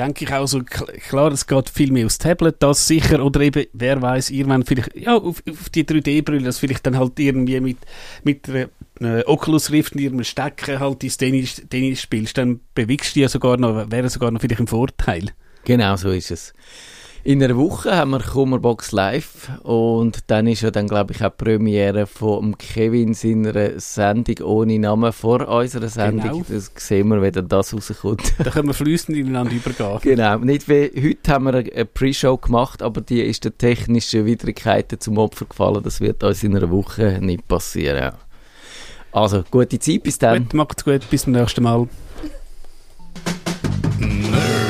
denke 0.00 0.24
ich 0.24 0.32
auch 0.32 0.46
so, 0.46 0.62
klar, 0.62 1.30
es 1.30 1.46
geht 1.46 1.68
viel 1.68 1.92
mehr 1.92 2.06
aufs 2.06 2.18
Tablet, 2.18 2.56
das 2.60 2.86
sicher, 2.86 3.24
oder 3.24 3.40
eben, 3.40 3.66
wer 3.72 4.00
weiß, 4.00 4.30
irgendwann 4.30 4.64
vielleicht, 4.64 4.96
ja, 4.96 5.16
auf, 5.16 5.42
auf 5.48 5.68
die 5.68 5.84
3D-Brille, 5.84 6.42
das 6.42 6.58
vielleicht 6.58 6.86
dann 6.86 6.98
halt 6.98 7.18
irgendwie 7.20 7.60
mit, 7.60 7.78
mit 8.24 8.48
äh, 8.48 8.66
Oculus 9.26 9.70
Rift 9.70 9.94
in 9.94 10.00
ihrem 10.00 10.24
Stecken 10.24 10.80
halt 10.80 11.04
ins 11.04 11.18
Tennis, 11.18 11.62
Tennis 11.68 12.00
spielst, 12.00 12.38
dann 12.38 12.60
bewegst 12.74 13.14
du 13.14 13.20
ja 13.20 13.28
sogar 13.28 13.58
noch, 13.58 13.90
wäre 13.90 14.08
sogar 14.08 14.30
noch 14.30 14.40
vielleicht 14.40 14.60
ein 14.60 14.66
Vorteil. 14.66 15.26
Genau 15.64 15.96
so 15.96 16.10
ist 16.10 16.30
es. 16.30 16.54
In 17.22 17.42
einer 17.42 17.56
Woche 17.56 17.94
haben 17.94 18.12
wir 18.12 18.20
Kummerbox 18.20 18.92
Live 18.92 19.50
und 19.62 20.20
dann 20.28 20.46
ist 20.46 20.62
ja 20.62 20.70
dann, 20.70 20.88
glaube 20.88 21.12
ich, 21.12 21.22
auch 21.22 21.30
die 21.30 21.44
Premiere 21.44 22.06
von 22.06 22.56
Kevin 22.56 23.12
seiner 23.12 23.78
Sendung 23.78 24.46
ohne 24.46 24.78
Namen 24.78 25.12
vor 25.12 25.46
unserer 25.46 25.88
Sendung. 25.88 26.44
Genau. 26.44 26.44
Das 26.48 26.72
sehen 26.76 27.08
wir, 27.08 27.20
wenn 27.20 27.46
das 27.46 27.74
rauskommt. 27.74 28.32
Da 28.38 28.50
können 28.50 28.68
wir 28.68 28.74
fließend 28.74 29.18
ineinander 29.18 29.52
übergehen. 29.52 30.00
Genau. 30.10 30.38
Nicht 30.38 30.68
wie 30.68 30.90
heute 30.96 31.32
haben 31.32 31.44
wir 31.44 31.54
eine 31.54 31.84
Pre-Show 31.84 32.38
gemacht, 32.38 32.82
aber 32.82 33.00
die 33.00 33.20
ist 33.20 33.44
den 33.44 33.56
technischen 33.56 34.24
Widrigkeiten 34.24 34.98
zum 34.98 35.18
Opfer 35.18 35.44
gefallen. 35.44 35.82
Das 35.82 36.00
wird 36.00 36.24
uns 36.24 36.42
in 36.42 36.56
einer 36.56 36.70
Woche 36.70 37.18
nicht 37.20 37.46
passieren. 37.46 38.12
Also, 39.12 39.44
gute 39.50 39.78
Zeit, 39.78 40.02
bis 40.02 40.18
dann. 40.18 40.44
Gut, 40.44 40.54
macht's 40.54 40.84
gut, 40.84 41.08
bis 41.10 41.22
zum 41.22 41.32
nächsten 41.32 41.62
Mal. 41.62 41.86
Nerdfunk. 44.00 44.69